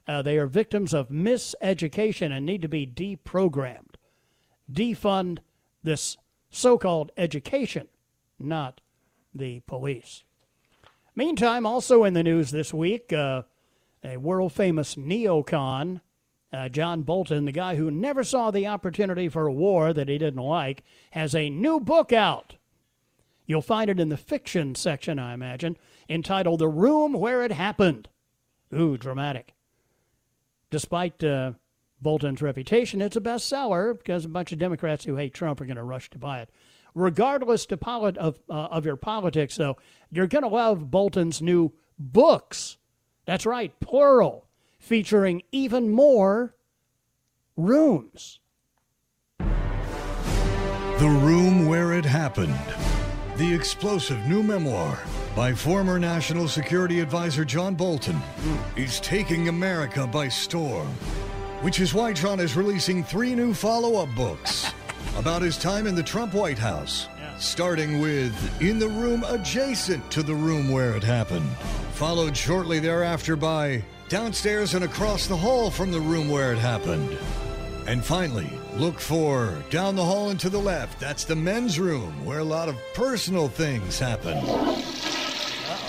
Uh, 0.07 0.23
they 0.23 0.37
are 0.39 0.47
victims 0.47 0.93
of 0.93 1.09
miseducation 1.09 2.31
and 2.31 2.45
need 2.45 2.63
to 2.63 2.69
be 2.69 2.87
deprogrammed. 2.87 3.95
Defund 4.71 5.39
this 5.83 6.17
so 6.51 6.79
called 6.79 7.11
education, 7.17 7.89
not 8.39 8.81
the 9.35 9.61
police. 9.61 10.25
Meantime, 11.17 11.65
also 11.65 12.05
in 12.05 12.15
the 12.15 12.23
news 12.23 12.51
this 12.51 12.75
week, 12.75 13.13
uh, 13.13 13.43
a 14.03 14.17
world 14.17 14.53
famous 14.53 14.97
neocon, 14.97 16.01
uh, 16.53 16.69
John 16.69 17.03
Bolton, 17.03 17.45
the 17.45 17.53
guy 17.53 17.77
who 17.77 17.91
never 17.91 18.23
saw 18.23 18.51
the 18.51 18.67
opportunity 18.67 19.29
for 19.29 19.47
a 19.47 19.53
war 19.53 19.93
that 19.93 20.09
he 20.09 20.19
didn't 20.19 20.43
like, 20.43 20.83
has 21.13 21.35
a 21.35 21.51
new 21.51 21.81
book 21.81 22.13
out. 22.13 22.57
You'll 23.47 23.63
find 23.63 23.91
it 23.91 24.01
in 24.01 24.09
the 24.09 24.17
fiction 24.17 24.75
section, 24.75 25.19
I 25.19 25.35
imagine, 25.35 25.77
entitled 26.09 26.61
The 26.61 26.69
Room 26.69 27.13
Where 27.13 27.43
It 27.43 27.53
Happened. 27.53 28.09
Ooh, 28.73 28.97
dramatic. 28.97 29.55
Despite 30.71 31.23
uh, 31.23 31.53
Bolton's 32.01 32.43
reputation, 32.43 33.03
it's 33.03 33.17
a 33.17 33.21
bestseller 33.21 33.97
because 33.97 34.25
a 34.25 34.29
bunch 34.29 34.53
of 34.53 34.59
Democrats 34.59 35.05
who 35.05 35.17
hate 35.17 35.35
Trump 35.35 35.61
are 35.61 35.67
going 35.67 35.77
to 35.77 35.85
rush 35.85 36.09
to 36.11 36.19
buy 36.19 36.41
it. 36.41 36.51
Regardless 36.95 37.67
of, 37.67 38.39
uh, 38.49 38.53
of 38.53 38.87
your 38.87 38.97
politics, 38.97 39.57
though, 39.57 39.77
you're 40.11 40.27
going 40.27 40.43
to 40.43 40.49
love 40.49 40.91
Bolton's 40.91 41.43
new 41.43 41.73
books. 41.99 42.79
That's 43.27 43.47
right, 43.47 43.79
plural, 43.81 44.47
featuring 44.79 45.43
even 45.53 45.91
more 45.91 46.55
rooms. 47.57 48.39
The 49.39 51.09
Room 51.09 51.67
Where 51.67 51.93
It 51.93 52.05
Happened 52.05 52.84
the 53.37 53.53
explosive 53.53 54.25
new 54.29 54.45
memoir 54.45 54.97
by 55.35 55.53
former 55.53 55.99
National 55.99 56.47
Security 56.47 57.01
Advisor 57.01 57.45
John 57.45 57.75
Bolton 57.75 58.17
is 58.77 59.01
taking 59.01 59.49
America 59.49 60.07
by 60.07 60.29
storm, 60.29 60.87
which 61.61 61.81
is 61.81 61.93
why 61.93 62.13
John 62.13 62.39
is 62.39 62.55
releasing 62.55 63.03
three 63.03 63.35
new 63.35 63.53
follow 63.53 64.01
up 64.01 64.09
books 64.15 64.73
about 65.17 65.43
his 65.43 65.59
time 65.59 65.89
in 65.89 65.97
the 65.97 66.03
Trump 66.03 66.33
White 66.33 66.59
House, 66.59 67.09
starting 67.37 68.01
with 68.01 68.63
In 68.63 68.79
the 68.79 68.89
Room 68.89 69.25
Adjacent 69.25 70.09
to 70.13 70.23
the 70.23 70.35
Room 70.35 70.71
Where 70.71 70.97
It 70.97 71.03
Happened, 71.03 71.51
followed 71.95 72.37
shortly 72.37 72.79
thereafter 72.79 73.35
by 73.35 73.83
Downstairs 74.09 74.75
and 74.75 74.85
Across 74.85 75.27
the 75.27 75.37
Hall 75.37 75.71
from 75.71 75.91
the 75.91 76.01
Room 76.01 76.29
Where 76.29 76.53
It 76.53 76.59
Happened. 76.59 77.19
And 77.89 78.05
finally, 78.05 78.51
look 78.77 78.99
for 78.99 79.57
down 79.71 79.97
the 79.97 80.05
hall 80.05 80.31
and 80.31 80.41
to 80.41 80.51
the 80.51 80.59
left. 80.59 80.99
That's 81.01 81.25
the 81.25 81.37
men's 81.37 81.79
room 81.79 82.25
where 82.25 82.41
a 82.41 82.45
lot 82.45 82.69
of 82.69 82.77
personal 82.95 83.49
things 83.49 83.99
happen. 83.99 84.37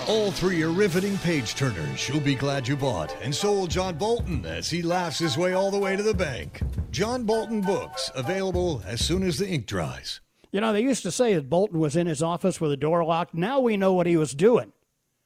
All 0.08 0.30
three 0.30 0.62
are 0.62 0.70
riveting 0.70 1.18
page 1.18 1.56
turners 1.56 2.08
you'll 2.08 2.20
be 2.20 2.36
glad 2.36 2.68
you 2.68 2.76
bought. 2.76 3.14
And 3.22 3.34
so 3.34 3.52
will 3.52 3.66
John 3.66 3.96
Bolton 3.96 4.46
as 4.46 4.70
he 4.70 4.82
laughs 4.82 5.18
his 5.18 5.36
way 5.36 5.52
all 5.52 5.70
the 5.70 5.78
way 5.78 5.96
to 5.96 6.02
the 6.02 6.14
bank. 6.14 6.60
John 6.92 7.24
Bolton 7.24 7.60
Books, 7.60 8.10
available 8.14 8.82
as 8.86 9.04
soon 9.04 9.24
as 9.24 9.38
the 9.38 9.48
ink 9.48 9.66
dries. 9.66 10.20
You 10.52 10.60
know, 10.60 10.72
they 10.72 10.82
used 10.82 11.02
to 11.02 11.10
say 11.10 11.34
that 11.34 11.50
Bolton 11.50 11.80
was 11.80 11.96
in 11.96 12.06
his 12.06 12.22
office 12.22 12.60
with 12.60 12.70
the 12.70 12.76
door 12.76 13.04
locked. 13.04 13.34
Now 13.34 13.58
we 13.58 13.76
know 13.76 13.92
what 13.92 14.06
he 14.06 14.16
was 14.16 14.32
doing. 14.32 14.72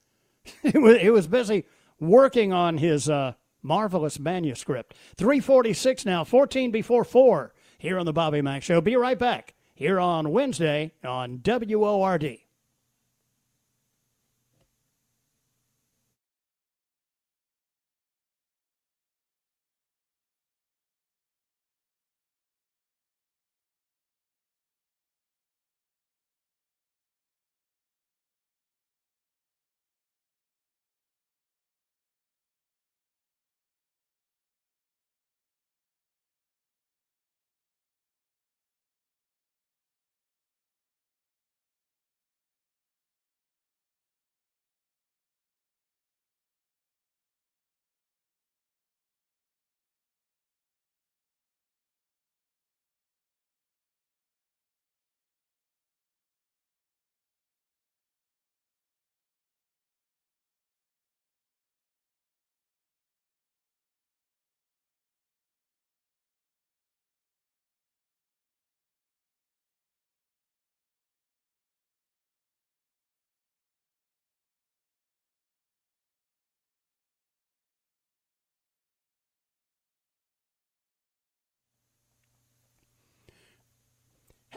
he, 0.63 0.79
was, 0.79 1.03
was 1.03 1.27
busy 1.27 1.67
working 2.01 2.53
on 2.53 2.79
his 2.79 3.09
uh, 3.11 3.35
Marvelous 3.63 4.19
manuscript. 4.19 4.95
346 5.17 6.05
now, 6.05 6.25
14 6.25 6.71
before 6.71 7.05
4 7.05 7.53
here 7.79 7.99
on 7.99 8.07
the 8.07 8.13
Bobby 8.13 8.43
Mack 8.43 8.63
Show. 8.63 8.81
Be 8.81 8.97
right 8.97 9.19
back 9.19 9.55
here 9.75 9.99
on 9.99 10.31
Wednesday 10.31 10.93
on 11.05 11.41
WORD. 11.45 12.39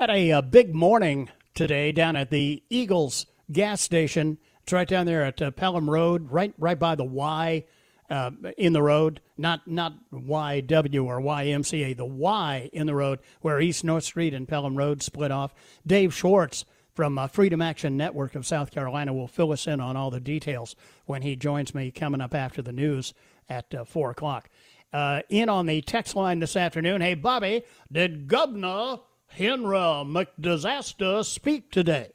Had 0.03 0.09
a, 0.09 0.31
a, 0.31 0.41
big 0.41 0.75
morning 0.75 1.29
today 1.53 1.93
down 1.93 2.17
at 2.17 2.29
the 2.29 2.61
Eagles 2.69 3.25
gas 3.49 3.79
station. 3.79 4.37
It's 4.61 4.73
right 4.73 4.85
down 4.85 5.05
there 5.05 5.23
at 5.23 5.41
uh, 5.41 5.51
Pelham 5.51 5.89
Road, 5.89 6.29
right 6.29 6.53
right 6.57 6.77
by 6.77 6.95
the 6.95 7.05
Y 7.05 7.63
uh, 8.09 8.31
in 8.57 8.73
the 8.73 8.81
road, 8.81 9.21
not 9.37 9.65
not 9.65 9.93
YW 10.11 11.05
or 11.05 11.21
YMCA, 11.21 11.95
the 11.95 12.03
Y 12.03 12.69
in 12.73 12.85
the 12.85 12.93
road 12.93 13.19
where 13.39 13.61
East 13.61 13.85
North 13.85 14.03
Street 14.03 14.33
and 14.33 14.45
Pelham 14.45 14.77
Road 14.77 15.01
split 15.01 15.31
off. 15.31 15.53
Dave 15.87 16.13
Schwartz 16.13 16.65
from 16.93 17.17
uh, 17.17 17.27
Freedom 17.27 17.61
Action 17.61 17.95
Network 17.95 18.35
of 18.35 18.45
South 18.45 18.71
Carolina 18.71 19.13
will 19.13 19.29
fill 19.29 19.53
us 19.53 19.67
in 19.67 19.79
on 19.79 19.95
all 19.95 20.11
the 20.11 20.19
details 20.19 20.75
when 21.05 21.21
he 21.21 21.37
joins 21.37 21.73
me 21.73 21.91
coming 21.91 22.19
up 22.19 22.35
after 22.35 22.61
the 22.61 22.73
news 22.73 23.13
at 23.47 23.73
uh, 23.73 23.85
4 23.85 24.11
o'clock. 24.11 24.49
Uh, 24.91 25.21
in 25.29 25.47
on 25.47 25.65
the 25.65 25.81
text 25.81 26.13
line 26.13 26.39
this 26.39 26.57
afternoon. 26.57 26.99
Hey, 26.99 27.13
Bobby, 27.13 27.63
did 27.89 28.27
Governor 28.27 28.97
Henry 29.35 29.77
McDisaster 29.77 31.25
speak 31.25 31.71
today? 31.71 32.11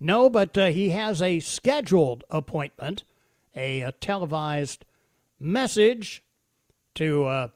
No, 0.00 0.28
but 0.28 0.58
uh, 0.58 0.66
he 0.66 0.90
has 0.90 1.22
a 1.22 1.38
scheduled 1.38 2.24
appointment, 2.28 3.04
a, 3.54 3.82
a 3.82 3.92
televised 3.92 4.84
message 5.38 6.24
to 6.96 7.24
uh, 7.24 7.48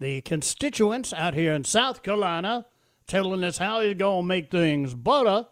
the 0.00 0.22
constituents 0.22 1.12
out 1.12 1.34
here 1.34 1.52
in 1.52 1.62
South 1.62 2.02
Carolina, 2.02 2.66
telling 3.06 3.44
us 3.44 3.58
how 3.58 3.80
he's 3.80 3.94
going 3.94 4.22
to 4.22 4.26
make 4.26 4.50
things 4.50 4.94
better. 4.94 5.46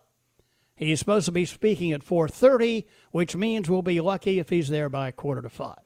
He's 0.74 0.98
supposed 0.98 1.26
to 1.26 1.32
be 1.32 1.44
speaking 1.44 1.92
at 1.92 2.04
4:30, 2.04 2.86
which 3.12 3.36
means 3.36 3.70
we'll 3.70 3.82
be 3.82 4.00
lucky 4.00 4.40
if 4.40 4.48
he's 4.48 4.68
there 4.68 4.88
by 4.88 5.12
quarter 5.12 5.42
to 5.42 5.48
five, 5.48 5.82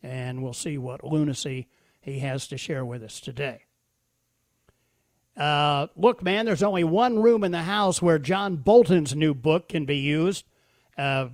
and 0.00 0.44
we'll 0.44 0.52
see 0.52 0.78
what 0.78 1.02
lunacy 1.02 1.66
he 2.00 2.20
has 2.20 2.46
to 2.48 2.56
share 2.56 2.84
with 2.84 3.02
us 3.02 3.18
today. 3.18 3.63
Uh, 5.36 5.88
look, 5.96 6.22
man, 6.22 6.46
there's 6.46 6.62
only 6.62 6.84
one 6.84 7.20
room 7.20 7.42
in 7.42 7.52
the 7.52 7.62
house 7.62 8.00
where 8.00 8.18
John 8.18 8.56
Bolton's 8.56 9.14
new 9.14 9.34
book 9.34 9.68
can 9.68 9.84
be 9.84 9.96
used. 9.96 10.44
Uh, 10.96 11.28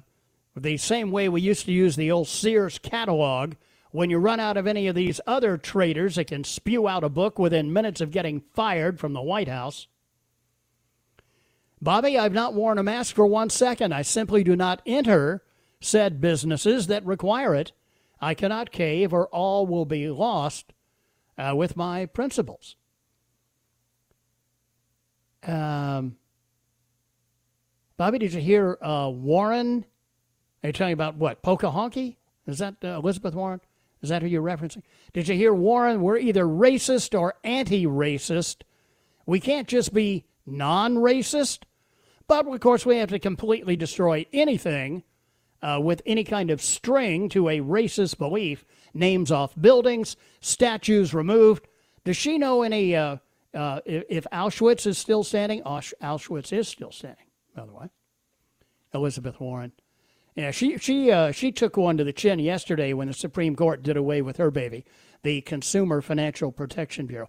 the 0.57 0.79
same 0.79 1.11
way 1.11 1.29
we 1.29 1.41
used 1.41 1.67
to 1.67 1.73
use 1.73 1.97
the 1.97 2.11
old 2.11 2.29
Sears 2.29 2.79
catalog. 2.79 3.55
When 3.93 4.09
you 4.09 4.19
run 4.19 4.41
out 4.41 4.57
of 4.57 4.67
any 4.67 4.87
of 4.87 4.95
these 4.95 5.21
other 5.27 5.59
traders 5.59 6.15
that 6.15 6.29
can 6.29 6.45
spew 6.45 6.87
out 6.87 7.03
a 7.03 7.09
book 7.09 7.39
within 7.39 7.73
minutes 7.73 8.01
of 8.01 8.13
getting 8.13 8.43
fired 8.55 9.01
from 9.01 9.13
the 9.15 9.23
White 9.23 9.49
House. 9.49 9.89
Bobby, 11.83 12.17
I've 12.17 12.33
not 12.33 12.55
worn 12.55 12.79
a 12.79 12.83
mask 12.83 13.17
for 13.17 13.27
one 13.27 13.51
second. 13.51 13.93
I 13.93 14.03
simply 14.03 14.45
do 14.45 14.55
not 14.55 14.81
enter 14.87 15.43
said 15.81 16.21
businesses 16.21 16.87
that 16.87 17.05
require 17.05 17.55
it. 17.55 17.73
I 18.21 18.35
cannot 18.35 18.71
cave, 18.71 19.13
or 19.13 19.27
all 19.29 19.67
will 19.67 19.87
be 19.87 20.09
lost 20.09 20.73
uh, 21.39 21.55
with 21.57 21.77
my 21.77 22.07
principles. 22.07 22.77
Um, 25.47 26.17
Bobby, 27.97 28.19
did 28.19 28.33
you 28.33 28.41
hear 28.41 28.79
uh, 28.83 29.11
Warren? 29.13 29.85
Are 30.63 30.69
you 30.69 30.73
telling 30.73 30.93
about 30.93 31.17
what? 31.17 31.43
Pocahontas? 31.43 32.15
Is 32.47 32.59
that 32.59 32.77
uh, 32.83 32.99
Elizabeth 32.99 33.35
Warren? 33.35 33.61
Is 34.03 34.09
that 34.09 34.23
who 34.23 34.29
you're 34.29 34.43
referencing? 34.43 34.83
Did 35.13 35.29
you 35.29 35.35
hear 35.35 35.53
Warren? 35.53 36.01
We're 36.01 36.17
either 36.17 36.45
racist 36.45 37.19
or 37.19 37.35
anti 37.45 37.87
racist. 37.87 38.63
We 39.27 39.41
can't 39.41 39.69
just 39.69 39.93
be 39.93 40.25
non 40.47 40.97
racist. 40.97 41.65
But 42.27 42.47
of 42.47 42.61
course, 42.61 42.87
we 42.87 42.97
have 42.97 43.11
to 43.11 43.19
completely 43.19 43.77
destroy 43.77 44.25
anything 44.33 45.03
uh, 45.63 45.81
with 45.83 46.01
any 46.07 46.25
kind 46.25 46.51
of 46.51 46.63
string 46.63 47.29
to 47.31 47.49
a 47.49 47.59
racist 47.61 48.19
belief. 48.19 48.65
Names 48.95 49.31
off 49.31 49.55
buildings, 49.61 50.17
statues 50.41 51.13
removed. 51.13 51.69
Does 52.05 52.17
she 52.17 52.39
know 52.39 52.63
any? 52.63 52.97
Uh, 52.97 53.19
uh, 53.55 53.81
if 53.85 54.27
Auschwitz 54.33 54.87
is 54.87 54.99
still 54.99 55.25
standing, 55.25 55.63
Auschwitz 55.63 56.53
is 56.53 56.69
still 56.69 56.93
standing. 56.93 57.27
By 57.55 57.67
the 57.67 57.73
way, 57.73 57.91
Elizabeth 58.95 59.41
Warren. 59.41 59.73
Yeah, 60.37 60.53
she 60.53 60.79
she 60.79 61.11
uh, 61.11 61.33
she 61.33 61.51
took 61.51 61.77
one 61.77 61.97
to 61.97 62.05
the 62.05 62.13
chin 62.13 62.39
yesterday 62.39 62.93
when 62.93 63.09
the 63.09 63.15
Supreme 63.15 63.57
Court 63.57 63.83
did 63.83 63.97
away 63.97 64.23
with 64.23 64.37
her 64.37 64.51
baby 64.51 64.85
the 65.23 65.41
Consumer 65.43 66.01
Financial 66.01 66.51
Protection 66.51 67.07
Bureau. 67.07 67.29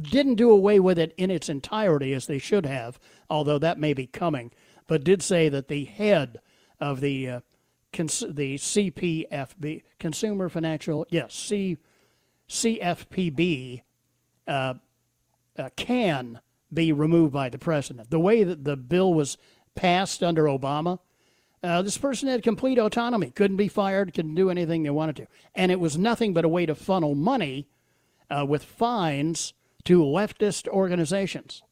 Didn't 0.00 0.34
do 0.34 0.50
away 0.50 0.80
with 0.80 0.98
it 0.98 1.14
in 1.16 1.30
its 1.30 1.48
entirety 1.48 2.12
as 2.12 2.26
they 2.26 2.38
should 2.38 2.66
have, 2.66 2.98
although 3.28 3.58
that 3.58 3.78
may 3.78 3.94
be 3.94 4.06
coming, 4.06 4.50
but 4.86 5.04
did 5.04 5.22
say 5.22 5.48
that 5.48 5.68
the 5.68 5.84
head 5.84 6.40
of 6.80 7.00
the 7.00 7.28
uh, 7.28 7.40
cons- 7.92 8.24
the 8.28 8.56
CPFB, 8.56 9.82
Consumer 9.98 10.48
Financial, 10.48 11.06
yes, 11.10 11.34
C, 11.34 11.78
CFPB, 12.48 13.82
uh, 14.46 14.74
uh, 15.60 15.70
can 15.76 16.40
be 16.72 16.92
removed 16.92 17.32
by 17.32 17.48
the 17.48 17.58
president. 17.58 18.10
The 18.10 18.20
way 18.20 18.42
that 18.44 18.64
the 18.64 18.76
bill 18.76 19.12
was 19.12 19.36
passed 19.74 20.22
under 20.22 20.44
Obama, 20.44 20.98
uh, 21.62 21.82
this 21.82 21.98
person 21.98 22.28
had 22.28 22.42
complete 22.42 22.78
autonomy, 22.78 23.30
couldn't 23.30 23.56
be 23.56 23.68
fired, 23.68 24.14
couldn't 24.14 24.34
do 24.34 24.50
anything 24.50 24.82
they 24.82 24.90
wanted 24.90 25.16
to. 25.16 25.26
And 25.54 25.70
it 25.70 25.80
was 25.80 25.98
nothing 25.98 26.32
but 26.32 26.44
a 26.44 26.48
way 26.48 26.64
to 26.66 26.74
funnel 26.74 27.14
money 27.14 27.68
uh, 28.30 28.46
with 28.48 28.64
fines 28.64 29.52
to 29.84 30.02
leftist 30.02 30.68
organizations. 30.68 31.62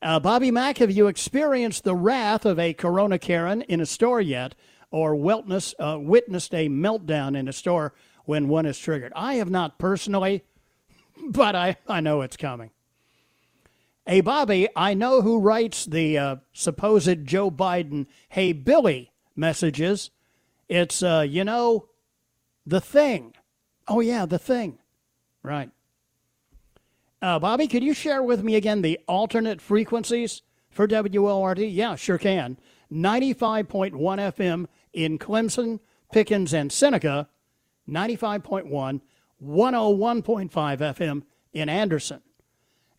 Uh, 0.00 0.20
Bobby 0.20 0.50
Mack, 0.50 0.78
have 0.78 0.92
you 0.92 1.08
experienced 1.08 1.84
the 1.84 1.96
wrath 1.96 2.46
of 2.46 2.58
a 2.58 2.72
Corona 2.72 3.18
Karen 3.18 3.62
in 3.62 3.80
a 3.80 3.86
store 3.86 4.20
yet, 4.20 4.54
or 4.90 5.12
uh, 5.12 5.98
witnessed 5.98 6.54
a 6.54 6.68
meltdown 6.68 7.36
in 7.36 7.48
a 7.48 7.52
store 7.52 7.92
when 8.24 8.48
one 8.48 8.64
is 8.64 8.78
triggered? 8.78 9.12
I 9.16 9.34
have 9.34 9.50
not 9.50 9.78
personally, 9.78 10.44
but 11.28 11.54
I, 11.54 11.76
I 11.86 12.00
know 12.00 12.22
it's 12.22 12.36
coming. 12.36 12.70
Hey, 14.06 14.22
Bobby, 14.22 14.68
I 14.74 14.94
know 14.94 15.20
who 15.20 15.38
writes 15.38 15.84
the 15.84 16.16
uh, 16.16 16.36
supposed 16.52 17.26
Joe 17.26 17.50
Biden, 17.50 18.06
hey, 18.30 18.52
Billy 18.52 19.12
messages. 19.36 20.10
It's, 20.68 21.02
uh, 21.02 21.26
you 21.28 21.44
know, 21.44 21.88
the 22.66 22.80
thing. 22.80 23.34
Oh, 23.86 24.00
yeah, 24.00 24.26
the 24.26 24.38
thing. 24.38 24.78
Right. 25.42 25.70
Uh, 27.20 27.38
Bobby, 27.38 27.66
could 27.66 27.82
you 27.82 27.94
share 27.94 28.22
with 28.22 28.42
me 28.42 28.54
again 28.54 28.82
the 28.82 28.98
alternate 29.06 29.60
frequencies 29.60 30.42
for 30.70 30.86
WORD? 30.86 31.58
Yeah, 31.58 31.96
sure 31.96 32.18
can. 32.18 32.58
95.1 32.92 33.92
FM 33.92 34.66
in 34.92 35.18
Clemson, 35.18 35.80
Pickens, 36.12 36.54
and 36.54 36.72
Seneca, 36.72 37.28
95.1, 37.88 39.00
101.5 39.44 40.50
FM 40.50 41.22
in 41.52 41.68
Anderson. 41.68 42.20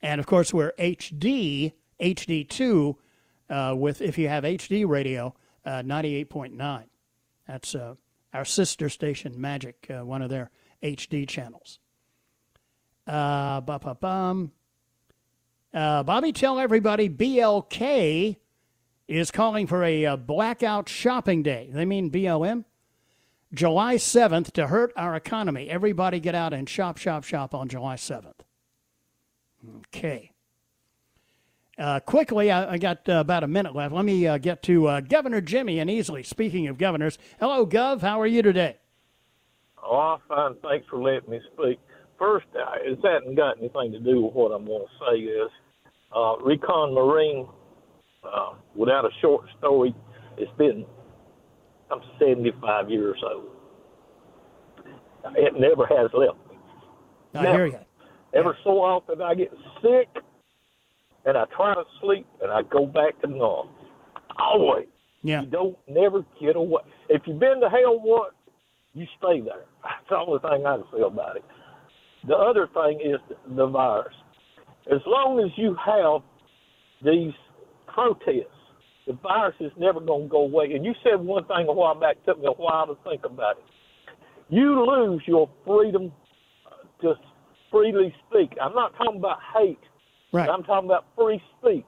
And 0.01 0.19
of 0.19 0.27
course, 0.27 0.53
we're 0.53 0.73
HD, 0.73 1.73
HD2, 1.99 2.95
uh, 3.49 3.73
with 3.75 4.01
if 4.01 4.17
you 4.17 4.29
have 4.29 4.43
HD 4.43 4.87
radio, 4.87 5.35
uh, 5.65 5.81
98.9. 5.83 6.83
That's 7.47 7.75
uh, 7.75 7.95
our 8.33 8.45
sister 8.45 8.89
station, 8.89 9.39
Magic, 9.39 9.87
uh, 9.89 10.05
one 10.05 10.21
of 10.21 10.29
their 10.29 10.51
HD 10.83 11.27
channels. 11.27 11.79
Uh, 13.05 13.61
bum. 13.61 14.51
Uh, 15.73 16.03
Bobby, 16.03 16.31
tell 16.31 16.59
everybody 16.59 17.09
BLK 17.09 18.37
is 19.07 19.31
calling 19.31 19.67
for 19.67 19.83
a, 19.83 20.03
a 20.03 20.17
blackout 20.17 20.87
shopping 20.87 21.43
day. 21.43 21.69
They 21.71 21.85
mean 21.85 22.11
BLM? 22.11 22.65
July 23.53 23.95
7th 23.95 24.51
to 24.51 24.67
hurt 24.67 24.93
our 24.95 25.15
economy. 25.15 25.69
Everybody 25.69 26.19
get 26.19 26.35
out 26.35 26.53
and 26.53 26.69
shop, 26.69 26.97
shop, 26.97 27.23
shop 27.23 27.55
on 27.55 27.67
July 27.67 27.95
7th. 27.95 28.41
Okay. 29.87 30.31
Uh, 31.77 31.99
quickly, 32.01 32.51
I, 32.51 32.73
I 32.73 32.77
got 32.77 33.07
uh, 33.07 33.13
about 33.13 33.43
a 33.43 33.47
minute 33.47 33.73
left. 33.73 33.93
Let 33.93 34.05
me 34.05 34.27
uh, 34.27 34.37
get 34.37 34.61
to 34.63 34.87
uh, 34.87 35.01
Governor 35.01 35.41
Jimmy 35.41 35.79
and 35.79 35.89
Easley. 35.89 36.25
Speaking 36.25 36.67
of 36.67 36.77
governors, 36.77 37.17
hello, 37.39 37.65
Gov. 37.65 38.01
How 38.01 38.19
are 38.19 38.27
you 38.27 38.41
today? 38.41 38.77
Oh, 39.81 39.97
I'm 39.97 40.19
fine. 40.27 40.55
Thanks 40.61 40.85
for 40.89 41.01
letting 41.01 41.29
me 41.29 41.39
speak. 41.53 41.79
First, 42.19 42.47
uh, 42.53 42.65
it 42.81 42.99
hasn't 43.01 43.37
got 43.37 43.57
anything 43.59 43.93
to 43.93 43.99
do 43.99 44.21
with 44.21 44.33
what 44.33 44.51
I'm 44.51 44.65
going 44.65 44.83
to 44.85 45.05
say. 45.05 45.19
Is 45.21 45.49
uh, 46.13 46.35
Recon 46.43 46.93
Marine, 46.93 47.47
without 48.75 49.05
a 49.05 49.09
short 49.21 49.45
story, 49.57 49.95
it's 50.37 50.51
been 50.57 50.85
I'm 51.91 52.01
75 52.19 52.89
years 52.89 53.21
old. 53.23 53.45
It 55.35 55.53
never 55.59 55.85
has 55.85 56.09
left 56.13 56.37
me. 56.49 56.57
I 57.35 57.43
never. 57.43 57.57
hear 57.57 57.65
you. 57.67 57.79
Ever 58.33 58.57
so 58.63 58.71
often 58.81 59.21
I 59.21 59.33
get 59.35 59.51
sick 59.81 60.07
and 61.25 61.37
I 61.37 61.45
try 61.55 61.73
to 61.73 61.83
sleep 62.01 62.27
and 62.41 62.51
I 62.51 62.61
go 62.63 62.85
back 62.85 63.19
to 63.21 63.27
normal. 63.27 63.69
Always. 64.37 64.87
Yeah. 65.23 65.41
You 65.41 65.47
don't 65.47 65.77
never 65.87 66.25
get 66.39 66.55
away. 66.55 66.81
If 67.09 67.23
you've 67.25 67.39
been 67.39 67.59
to 67.61 67.69
hell 67.69 67.99
once, 67.99 68.33
you 68.93 69.05
stay 69.17 69.41
there. 69.41 69.65
That's 69.83 70.09
the 70.09 70.17
only 70.17 70.39
thing 70.39 70.65
I 70.65 70.77
can 70.77 70.85
say 70.93 71.01
about 71.01 71.35
it. 71.35 71.43
The 72.27 72.35
other 72.35 72.67
thing 72.73 72.99
is 73.01 73.19
the 73.55 73.67
virus. 73.67 74.13
As 74.91 75.01
long 75.05 75.39
as 75.39 75.51
you 75.55 75.75
have 75.85 76.21
these 77.03 77.33
protests, 77.87 78.47
the 79.09 79.17
virus 79.23 79.55
is 79.59 79.71
never 79.75 79.99
going 79.99 80.23
to 80.23 80.29
go 80.29 80.41
away. 80.41 80.71
And 80.75 80.85
you 80.85 80.93
said 81.03 81.19
one 81.19 81.43
thing 81.45 81.65
a 81.67 81.73
while 81.73 81.99
back, 81.99 82.23
took 82.25 82.39
me 82.39 82.45
a 82.45 82.51
while 82.51 82.85
to 82.85 82.95
think 83.09 83.25
about 83.25 83.57
it. 83.57 83.63
You 84.49 84.85
lose 84.85 85.23
your 85.25 85.49
freedom 85.65 86.11
uh, 86.67 87.01
to 87.01 87.15
freely 87.71 88.13
speak. 88.29 88.55
I'm 88.61 88.75
not 88.75 88.95
talking 88.97 89.17
about 89.17 89.39
hate. 89.57 89.79
Right. 90.31 90.47
I'm 90.47 90.61
talking 90.61 90.87
about 90.87 91.05
free 91.17 91.41
speech. 91.59 91.85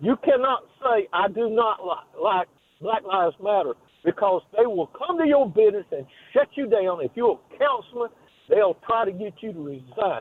You 0.00 0.16
cannot 0.22 0.64
say 0.82 1.08
I 1.14 1.28
do 1.28 1.48
not 1.48 1.82
li- 1.82 2.22
like 2.22 2.48
Black 2.82 3.02
Lives 3.02 3.34
Matter 3.42 3.72
because 4.04 4.42
they 4.54 4.66
will 4.66 4.88
come 4.88 5.16
to 5.18 5.26
your 5.26 5.48
business 5.48 5.86
and 5.90 6.06
shut 6.34 6.48
you 6.54 6.68
down. 6.68 7.00
If 7.02 7.12
you're 7.14 7.40
a 7.54 7.58
councilman, 7.58 8.10
they'll 8.50 8.76
try 8.86 9.06
to 9.06 9.12
get 9.12 9.32
you 9.40 9.54
to 9.54 9.64
resign. 9.64 10.20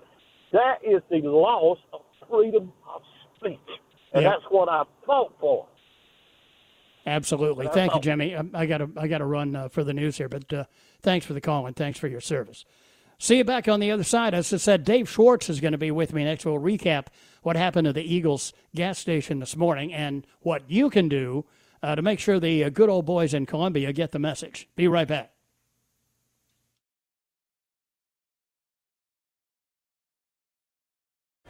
That 0.53 0.77
is 0.81 1.01
the 1.11 1.27
loss 1.27 1.77
of 1.91 2.01
freedom 2.29 2.71
of 2.93 3.01
speech, 3.35 3.59
and 4.13 4.23
Yeah. 4.23 4.29
that's 4.29 4.43
what 4.49 4.69
I 4.69 4.83
fought 5.05 5.33
for. 5.41 5.67
Absolutely. 7.07 7.69
Thank 7.69 7.95
you. 7.95 8.01
Jimmy. 8.01 8.35
Um, 8.35 8.51
I 8.53 8.65
got 8.65 8.79
to 8.79 8.89
I 8.97 9.07
got 9.07 9.19
to 9.19 9.25
run 9.25 9.55
uh, 9.55 9.69
for 9.69 9.83
the 9.83 9.93
news 9.93 10.17
here, 10.17 10.27
but 10.27 10.51
uh, 10.51 10.65
thanks 11.01 11.25
for 11.25 11.33
the 11.33 11.41
call 11.41 11.65
and 11.65 11.75
thanks 11.75 11.97
for 11.97 12.07
your 12.07 12.19
service. 12.19 12.65
See 13.17 13.37
you 13.37 13.45
back 13.45 13.67
on 13.67 13.79
the 13.79 13.89
other 13.91 14.03
side. 14.03 14.33
As 14.33 14.53
I 14.53 14.57
said, 14.57 14.83
Dave 14.83 15.09
Schwartz 15.09 15.49
is 15.49 15.61
going 15.61 15.71
to 15.71 15.77
be 15.77 15.89
with 15.89 16.13
me 16.13 16.25
next. 16.25 16.45
We'll 16.45 16.59
recap 16.59 17.07
what 17.41 17.55
happened 17.55 17.85
to 17.85 17.93
the 17.93 18.03
Eagles 18.03 18.53
gas 18.75 18.99
station 18.99 19.39
this 19.39 19.55
morning 19.55 19.93
and 19.93 20.27
what 20.41 20.69
you 20.69 20.89
can 20.89 21.07
do 21.07 21.45
uh, 21.81 21.95
to 21.95 22.01
make 22.01 22.19
sure 22.19 22.39
the 22.39 22.65
uh, 22.65 22.69
good 22.69 22.89
old 22.89 23.05
boys 23.05 23.33
in 23.33 23.45
Columbia 23.45 23.93
get 23.93 24.11
the 24.11 24.19
message. 24.19 24.67
Be 24.75 24.87
right 24.87 25.07
back. 25.07 25.31